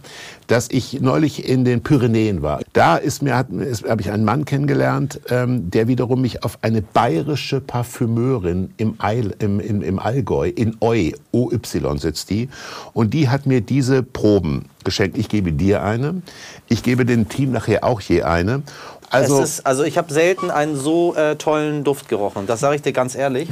Dass 0.47 0.69
ich 0.69 1.01
neulich 1.01 1.47
in 1.47 1.65
den 1.65 1.83
Pyrenäen 1.83 2.41
war. 2.41 2.61
Da 2.73 2.97
ist 2.97 3.21
mir, 3.21 3.35
hat, 3.35 3.47
habe 3.87 4.01
ich 4.01 4.11
einen 4.11 4.25
Mann 4.25 4.45
kennengelernt, 4.45 5.19
ähm, 5.29 5.69
der 5.69 5.87
wiederum 5.87 6.21
mich 6.21 6.43
auf 6.43 6.57
eine 6.61 6.81
bayerische 6.81 7.61
Parfümeurin 7.61 8.73
im, 8.77 8.95
Eil, 8.99 9.35
im, 9.39 9.59
im, 9.59 9.81
im 9.81 9.99
Allgäu, 9.99 10.49
in 10.49 10.77
Oi, 10.79 11.13
OY 11.31 11.59
sitzt 11.97 12.29
die, 12.29 12.49
und 12.93 13.13
die 13.13 13.29
hat 13.29 13.45
mir 13.45 13.61
diese 13.61 14.03
Proben 14.03 14.69
geschenkt. 14.83 15.17
Ich 15.17 15.29
gebe 15.29 15.51
dir 15.51 15.83
eine, 15.83 16.21
ich 16.67 16.83
gebe 16.83 17.05
dem 17.05 17.27
Team 17.29 17.51
nachher 17.51 17.83
auch 17.83 18.01
je 18.01 18.23
eine. 18.23 18.63
Also, 19.09 19.41
ist, 19.41 19.65
also 19.65 19.83
ich 19.83 19.97
habe 19.97 20.13
selten 20.13 20.51
einen 20.51 20.75
so 20.75 21.15
äh, 21.15 21.35
tollen 21.37 21.83
Duft 21.83 22.09
gerochen. 22.09 22.45
Das 22.45 22.59
sage 22.59 22.75
ich 22.75 22.81
dir 22.81 22.91
ganz 22.91 23.15
ehrlich. 23.15 23.49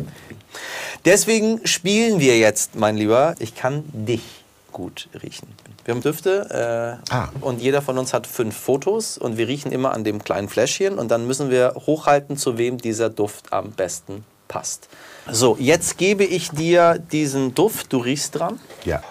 Deswegen 1.05 1.65
spielen 1.65 2.19
wir 2.19 2.37
jetzt, 2.37 2.75
mein 2.75 2.97
Lieber. 2.97 3.35
Ich 3.39 3.55
kann 3.55 3.83
dich 3.93 4.21
gut 4.71 5.07
riechen. 5.21 5.47
Wir 5.85 5.93
haben 5.93 6.01
Düfte 6.01 6.99
äh, 7.09 7.13
Ah. 7.13 7.29
und 7.41 7.61
jeder 7.61 7.81
von 7.83 7.97
uns 7.99 8.11
hat 8.13 8.25
fünf 8.27 8.57
Fotos 8.57 9.17
und 9.19 9.37
wir 9.37 9.47
riechen 9.47 9.71
immer 9.71 9.93
an 9.93 10.03
dem 10.03 10.23
kleinen 10.23 10.49
Fläschchen 10.49 10.97
und 10.97 11.09
dann 11.11 11.27
müssen 11.27 11.49
wir 11.51 11.73
hochhalten, 11.85 12.37
zu 12.37 12.57
wem 12.57 12.79
dieser 12.79 13.09
Duft 13.11 13.53
am 13.53 13.71
besten 13.71 14.25
passt. 14.47 14.89
So, 15.31 15.55
jetzt 15.59 15.97
gebe 15.97 16.23
ich 16.23 16.49
dir 16.49 16.97
diesen 17.11 17.53
Duft. 17.55 17.93
Du 17.93 17.97
riechst 17.99 18.37
dran. 18.37 18.59
Ja. 18.83 19.01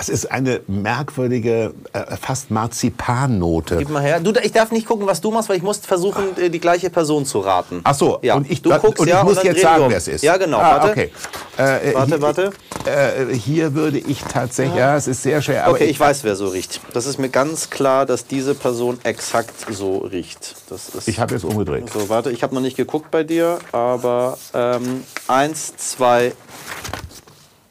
Es 0.00 0.08
ist 0.08 0.32
eine 0.32 0.62
merkwürdige, 0.66 1.74
äh, 1.92 2.16
fast 2.16 2.50
Marzipannote. 2.50 3.76
Gib 3.76 3.90
mal 3.90 4.00
her. 4.00 4.18
Du, 4.18 4.32
ich 4.42 4.50
darf 4.50 4.72
nicht 4.72 4.86
gucken, 4.86 5.06
was 5.06 5.20
du 5.20 5.30
machst, 5.30 5.50
weil 5.50 5.58
ich 5.58 5.62
muss 5.62 5.76
versuchen, 5.76 6.38
äh, 6.38 6.48
die 6.48 6.58
gleiche 6.58 6.88
Person 6.88 7.26
zu 7.26 7.40
raten. 7.40 7.82
Ach 7.84 7.94
so, 7.94 8.18
ja. 8.22 8.34
und 8.34 8.50
ich, 8.50 8.62
du 8.62 8.70
guckst 8.70 8.98
und 8.98 9.08
ich 9.08 9.12
ja, 9.12 9.22
muss 9.22 9.36
und 9.36 9.44
jetzt 9.44 9.60
sagen, 9.60 9.84
um. 9.84 9.90
wer 9.90 9.98
es 9.98 10.08
ist. 10.08 10.22
Ja, 10.22 10.38
genau. 10.38 10.56
Ah, 10.56 10.78
warte. 10.78 10.90
okay. 10.90 11.12
Äh, 11.58 11.90
äh, 11.90 11.94
Warte, 11.94 12.06
hier, 12.06 12.22
warte. 12.22 12.50
Äh, 12.86 13.34
hier 13.34 13.74
würde 13.74 13.98
ich 13.98 14.22
tatsächlich, 14.22 14.78
ja, 14.78 14.96
es 14.96 15.06
ist 15.06 15.22
sehr 15.22 15.42
schwer. 15.42 15.68
Okay, 15.68 15.84
ich 15.84 16.00
weiß, 16.00 16.24
wer 16.24 16.34
so 16.34 16.48
riecht. 16.48 16.80
Das 16.94 17.04
ist 17.04 17.18
mir 17.18 17.28
ganz 17.28 17.68
klar, 17.68 18.06
dass 18.06 18.26
diese 18.26 18.54
Person 18.54 18.98
exakt 19.02 19.52
so 19.70 19.98
riecht. 19.98 20.56
Das 20.70 20.88
ist 20.88 21.08
Ich 21.08 21.20
habe 21.20 21.34
jetzt 21.34 21.44
umgedreht. 21.44 21.90
so, 21.92 22.08
warte, 22.08 22.30
ich 22.30 22.42
habe 22.42 22.54
noch 22.54 22.62
nicht 22.62 22.78
geguckt 22.78 23.10
bei 23.10 23.22
dir, 23.22 23.58
aber 23.72 24.38
ähm, 24.54 25.04
eins, 25.28 25.76
zwei. 25.76 26.32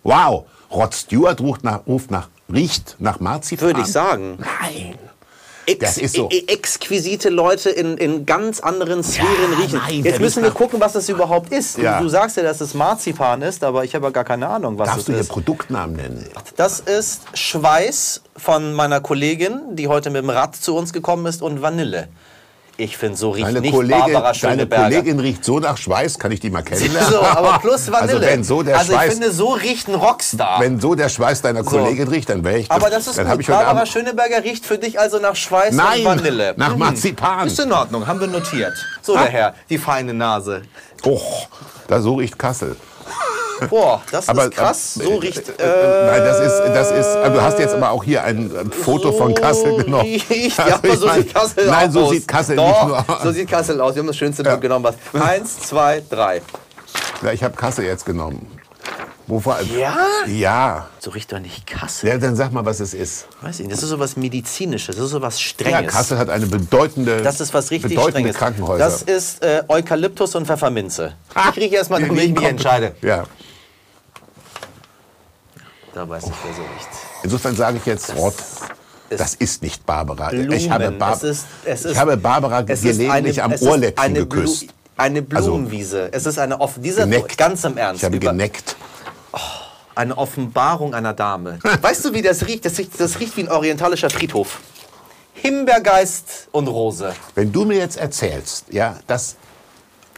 Wow, 0.04 0.46
Rod 0.72 0.94
Stewart 0.94 1.40
ruft 1.42 1.64
nach, 1.64 1.86
ruft 1.88 2.12
nach, 2.12 2.28
riecht 2.52 2.96
nach 3.00 3.20
Marzipan. 3.20 3.68
Würde 3.68 3.82
ich 3.82 3.88
sagen. 3.88 4.38
Nein. 4.40 4.96
Ex 5.66 5.80
Das 5.82 5.98
ist 6.00 6.16
so. 6.16 6.30
e- 6.32 6.46
exquisite 6.48 7.30
Leute 7.30 7.70
in, 7.70 7.96
in 7.98 8.26
ganz 8.26 8.60
anderen 8.60 9.04
Sphären 9.04 9.28
Ja, 9.54 9.58
riechen. 9.60 9.80
nein, 9.86 10.04
Jetzt 10.04 10.20
müssen 10.20 10.42
wir 10.42 10.50
gucken, 10.50 10.80
was 10.82 10.94
das 10.94 11.08
überhaupt 11.10 11.52
ist. 11.54 11.78
Du- 11.78 11.84
Ja. 11.84 12.00
Du 12.02 12.10
sagst 12.10 12.38
ja, 12.38 12.44
dass 12.44 12.60
es 12.60 12.74
Marzipan 12.74 13.44
ist, 13.44 13.64
aber 13.64 13.84
ich 13.84 13.94
habe 13.94 14.06
ja 14.06 14.12
gar 14.12 14.24
keine 14.24 14.48
Ahnung, 14.48 14.80
was 14.80 14.88
Darfst 14.88 15.00
es 15.02 15.06
du 15.06 15.12
hier 15.12 15.22
ist. 15.22 15.30
Produktnamen 15.30 15.96
nennen? 15.96 16.26
Das 16.56 16.80
ist 16.80 17.22
Schweiß 17.36 18.22
von 18.36 18.74
meiner 18.74 19.00
Kollegin, 19.00 19.62
die 19.76 19.88
heute 19.88 20.10
mit 20.10 20.24
dem 20.24 20.32
Rad 20.32 20.56
zu 20.56 20.76
uns 20.76 20.92
gekommen 20.92 21.28
ist, 21.28 21.44
und 21.44 21.62
Vanille. 21.62 22.08
Ich 22.80 22.96
finde, 22.98 23.18
so 23.18 23.32
riecht 23.32 23.46
Deine 23.46 23.60
nicht 23.60 23.74
Kollegin, 23.74 24.00
Barbara 24.00 24.22
deine 24.32 24.36
Schöneberger. 24.36 24.84
Kollegin 24.86 25.20
riecht 25.20 25.44
so 25.44 25.60
nach 25.60 25.76
Schweiß, 25.76 26.18
kann 26.18 26.32
ich 26.32 26.40
die 26.40 26.50
mal 26.50 26.62
kennenlernen? 26.62 27.12
So, 27.12 27.22
aber 27.22 27.60
plus 27.60 27.88
Vanille. 27.92 28.14
Also 28.14 28.22
wenn 28.26 28.44
so 28.46 28.64
der 28.64 28.78
Also 28.78 28.94
ich 28.94 28.98
Schweiß, 28.98 29.12
finde, 29.14 29.32
so 29.34 29.50
riecht 29.50 29.88
ein 29.90 29.96
Rockstar. 29.96 30.62
wenn 30.62 30.80
so 30.80 30.96
der 30.96 31.10
Schweiß 31.10 31.42
deiner 31.42 31.64
Kollegin 31.64 32.08
riecht, 32.08 32.30
dann 32.30 32.42
wäre 32.46 32.60
ich. 32.60 32.72
aber 32.72 32.90
das 32.90 33.08
ist 33.08 33.18
dann 33.18 33.30
gut. 33.32 33.42
ich 33.42 33.48
Barbara 33.48 33.72
Abend, 33.72 33.90
Schöneberger 33.90 34.44
riecht 34.46 34.66
für 34.66 34.78
dich 34.78 34.98
also 34.98 35.20
nach 35.20 35.36
Schweiß 35.36 35.76
Nein, 35.76 36.00
und 36.00 36.06
Vanille. 36.06 36.54
nach 36.56 36.72
Mhm. 36.74 36.80
Marzipan. 36.80 37.48
Ist 37.48 37.60
in 37.60 37.72
Ordnung, 37.74 38.08
haben 38.08 38.22
wir 38.22 38.28
notiert. 38.28 38.74
So, 39.02 39.14
Ah. 39.16 39.24
der 39.24 39.32
Herr, 39.32 39.54
die 39.70 39.78
feine 39.78 40.14
Nase. 40.14 40.62
Oh, 41.04 41.20
da 41.90 42.00
so 42.00 42.16
riecht 42.16 42.40
Kassel. 42.40 42.78
Boah, 43.70 44.02
das 44.12 44.30
Aber, 44.30 44.46
ist 44.46 44.52
krass. 44.56 44.98
äh, 45.00 45.04
So 45.04 45.12
äh, 45.12 45.18
riecht. 45.18 45.50
äh, 45.50 46.06
Nein, 46.06 46.22
das 46.24 46.40
ist, 46.40 46.60
das 46.74 46.92
ist. 46.92 47.08
also 47.16 47.34
Du 47.36 47.42
hast 47.42 47.60
jetzt 47.60 47.74
aber 47.76 47.92
auch 47.92 48.04
hier 48.04 48.24
ein, 48.24 48.52
ein 48.56 48.72
Foto 48.72 49.12
von 49.12 49.34
Kassel 49.34 49.84
genommen. 49.84 50.04
Riecht, 50.30 50.60
Also 50.60 50.70
ja, 50.70 50.76
aber 50.76 50.88
ich 50.88 51.00
so 51.00 51.10
sieht 51.10 51.34
Kassel 51.34 51.66
Nein, 51.68 51.88
aus. 51.88 51.94
so 51.94 52.10
sieht 52.12 52.28
Kassel 52.28 52.56
Doch, 52.56 52.68
nicht 52.68 52.88
nur 52.88 52.98
aus. 53.18 53.24
So 53.24 53.32
sieht 53.32 53.50
Kassel 53.50 53.82
aus. 53.82 53.96
Wir 53.96 54.00
haben 54.02 54.08
das 54.08 54.18
schönste 54.18 54.44
Bild 54.44 54.62
genommen. 54.62 54.86
Was. 54.86 54.96
Eins, 55.22 55.60
zwei, 55.60 56.02
drei. 56.10 56.42
Ja, 57.24 57.32
ich 57.32 57.44
habe 57.44 57.56
Kassel 57.56 57.86
jetzt 57.86 58.06
genommen. 58.06 58.48
Wovor? 59.28 59.60
Ja? 59.78 59.96
Ja. 60.26 60.88
So 60.98 61.12
riecht 61.12 61.32
doch 61.32 61.38
nicht 61.40 61.68
Kassel. 61.68 62.10
Ja, 62.10 62.18
dann 62.18 62.36
sag 62.36 62.52
mal, 62.52 62.66
was 62.66 62.80
es 62.80 62.96
ist. 62.96 63.28
Weiß 63.42 63.60
ich 63.60 63.68
nicht. 63.68 63.74
Das 63.78 63.84
ist 63.84 63.90
so 63.90 64.00
was 64.00 64.18
Medizinisches. 64.18 64.96
Das 64.96 65.06
ist 65.06 65.12
so 65.12 65.22
was 65.22 65.36
Ja, 65.40 65.46
Strenges. 65.50 65.94
Kassel 65.94 66.18
hat 66.18 66.30
eine 66.32 66.48
bedeutende, 66.48 67.22
Das 67.22 67.40
ist 67.40 67.54
was 67.54 67.70
richtig 67.70 67.92
bedeutende. 67.96 68.32
Krankenhäuser. 68.34 68.84
Das 68.84 69.04
ist 69.04 69.44
äh, 69.44 69.62
Eukalyptus 69.68 70.34
und 70.34 70.48
Pfefferminze. 70.48 71.14
Ah, 71.36 71.50
ich 71.52 71.58
rieche 71.58 71.76
erstmal, 71.76 72.00
die 72.02 72.08
damit 72.08 72.24
ich 72.24 72.34
mich 72.34 72.44
entscheide. 72.44 72.96
ja. 73.04 73.26
Da 75.94 76.08
weiß 76.08 76.24
ich, 76.26 76.32
wer 76.44 76.54
so 76.54 76.62
riecht. 76.62 76.90
Insofern 77.24 77.56
sage 77.56 77.78
ich 77.78 77.86
jetzt, 77.86 78.16
Rott, 78.16 78.36
das 79.10 79.34
ist 79.36 79.62
nicht 79.64 79.86
Barbara. 79.86 80.30
Blumen. 80.30 80.52
Ich 80.52 80.70
habe, 80.70 80.92
Bar 80.92 81.14
es 81.16 81.24
ist, 81.24 81.46
es 81.66 81.86
ist, 81.86 81.92
ich 81.94 81.98
habe 81.98 82.16
Barbara 82.18 82.62
gelegentlich 82.62 83.42
am 83.42 83.52
es 83.52 83.62
ist 83.62 83.68
Ohrläppchen 83.68 84.06
eine 84.06 84.20
Blu- 84.26 84.42
geküsst. 84.42 84.66
Eine 84.98 85.26
Also, 85.34 85.52
Blumenwiese. 85.52 86.10
es 86.12 86.26
ist 86.26 86.38
eine 86.38 86.60
offen, 86.60 86.84
dieser 86.84 87.06
Geneckt. 87.06 87.38
ganz 87.38 87.64
im 87.64 87.78
Ernst. 87.78 88.02
Ich 88.02 88.06
habe 88.06 88.20
geneckt. 88.20 88.76
eine 89.96 90.18
Offenbarung 90.18 90.94
einer 90.94 91.14
Dame. 91.14 91.60
weißt 91.82 92.06
du, 92.06 92.14
wie 92.14 92.22
das 92.22 92.46
riecht? 92.46 92.66
Das 92.66 92.78
riecht, 92.78 93.00
das 93.00 93.20
riecht 93.20 93.36
wie 93.38 93.42
ein 93.44 93.50
orientalischer 93.52 94.10
Friedhof. 94.10 94.60
Himbeergeist 95.34 96.50
und 96.52 96.68
Rose. 96.68 97.14
Wenn 97.34 97.52
du 97.52 97.64
mir 97.66 97.78
jetzt 97.78 97.98
erzählst, 97.98 98.66
ja, 98.72 98.98
das 99.08 99.36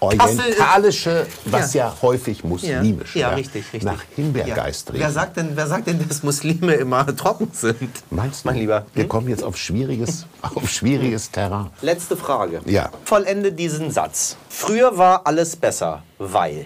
Orientalische, 0.01 1.27
was 1.45 1.75
ja, 1.75 1.95
häufig 2.01 2.43
muslimisch 2.43 3.15
ja, 3.15 3.29
richtig, 3.29 3.65
richtig. 3.65 3.83
nach 3.83 4.01
Himbeergeist 4.15 4.87
ja. 4.87 4.93
riecht. 4.93 5.03
Wer 5.03 5.11
sagt, 5.11 5.37
denn, 5.37 5.51
wer 5.55 5.67
sagt 5.67 5.85
denn, 5.85 6.07
dass 6.07 6.23
Muslime 6.23 6.73
immer 6.73 7.05
trocken 7.15 7.49
sind? 7.53 7.91
Meinst 8.09 8.43
du? 8.43 8.49
Mein 8.49 8.57
Lieber. 8.57 8.87
Wir 8.95 9.07
kommen 9.07 9.29
jetzt 9.29 9.43
auf 9.43 9.57
schwieriges, 9.57 10.25
auf 10.41 10.67
schwieriges 10.67 11.29
Terrain. 11.29 11.69
Letzte 11.81 12.17
Frage. 12.17 12.61
Ja. 12.65 12.89
Vollende 13.05 13.51
diesen 13.51 13.91
Satz. 13.91 14.37
Früher 14.49 14.97
war 14.97 15.27
alles 15.27 15.55
besser, 15.55 16.01
weil. 16.17 16.65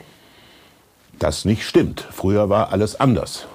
Das 1.20 1.44
nicht 1.44 1.68
stimmt. 1.68 2.08
Früher 2.14 2.48
war 2.48 2.72
alles 2.72 2.98
anders. 3.02 3.48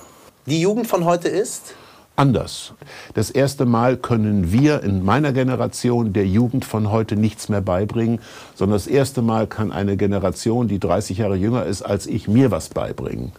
Die 0.44 0.60
Jugend 0.60 0.88
von 0.88 1.06
heute 1.06 1.28
ist? 1.28 1.74
Anders. 2.20 2.74
Das 3.14 3.30
erste 3.30 3.64
Mal 3.64 3.96
können 3.96 4.52
wir 4.52 4.82
in 4.82 5.02
meiner 5.02 5.32
Generation 5.32 6.12
der 6.12 6.26
Jugend 6.26 6.66
von 6.66 6.90
heute 6.90 7.16
nichts 7.16 7.48
mehr 7.48 7.62
beibringen, 7.62 8.20
sondern 8.54 8.76
das 8.76 8.86
erste 8.86 9.22
Mal 9.22 9.46
kann 9.46 9.72
eine 9.72 9.96
Generation, 9.96 10.68
die 10.68 10.78
30 10.78 11.16
Jahre 11.16 11.36
jünger 11.36 11.64
ist 11.64 11.80
als 11.80 12.06
ich, 12.06 12.28
mir 12.28 12.50
was 12.50 12.68
beibringen. 12.68 13.32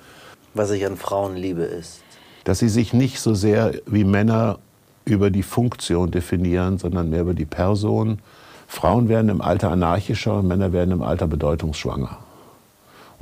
Was 0.56 0.72
ich 0.72 0.84
an 0.84 0.98
Frauen 0.98 1.36
liebe, 1.36 1.62
ist. 1.62 2.02
Dass 2.44 2.58
sie 2.58 2.70
sich 2.70 2.91
nicht 2.91 3.20
so 3.20 3.36
sehr 3.36 3.76
wie 3.86 4.04
Männer 4.04 4.58
über 5.06 5.30
die 5.30 5.44
Funktion 5.44 6.10
definieren, 6.10 6.80
sondern 6.80 7.12
mehr 7.12 7.22
über 7.22 7.36
die 7.36 7.46
Person. 7.46 8.17
Frauen 8.65 9.10
werden 9.10 9.30
im 9.30 9.41
Alter 9.41 9.70
anarchischer 9.70 10.39
und 10.39 10.48
Männer 10.48 10.74
werden 10.74 10.89
im 10.89 11.04
Alter 11.04 11.28
bedeutungsschwanger. 11.28 12.17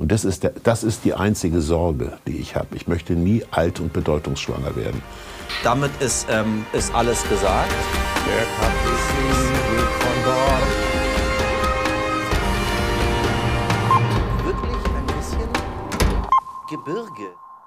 Und 0.00 0.10
das 0.10 0.24
ist, 0.24 0.42
der, 0.44 0.52
das 0.64 0.82
ist 0.82 1.04
die 1.04 1.12
einzige 1.12 1.60
Sorge, 1.60 2.18
die 2.26 2.38
ich 2.38 2.56
habe. 2.56 2.74
Ich 2.74 2.88
möchte 2.88 3.12
nie 3.12 3.44
alt 3.50 3.80
und 3.80 3.92
bedeutungsschwanger 3.92 4.74
werden. 4.74 5.02
Damit 5.62 5.90
ist, 6.00 6.26
ähm, 6.30 6.64
ist 6.72 6.94
alles 6.94 7.22
gesagt. 7.28 7.70
Der 8.26 8.46
Cup 8.58 8.72
ist 8.94 9.10
von. 10.00 10.20
Wirklich 14.46 14.84
ein 14.96 15.06
bisschen 15.06 15.50
Gebirge. 16.70 17.39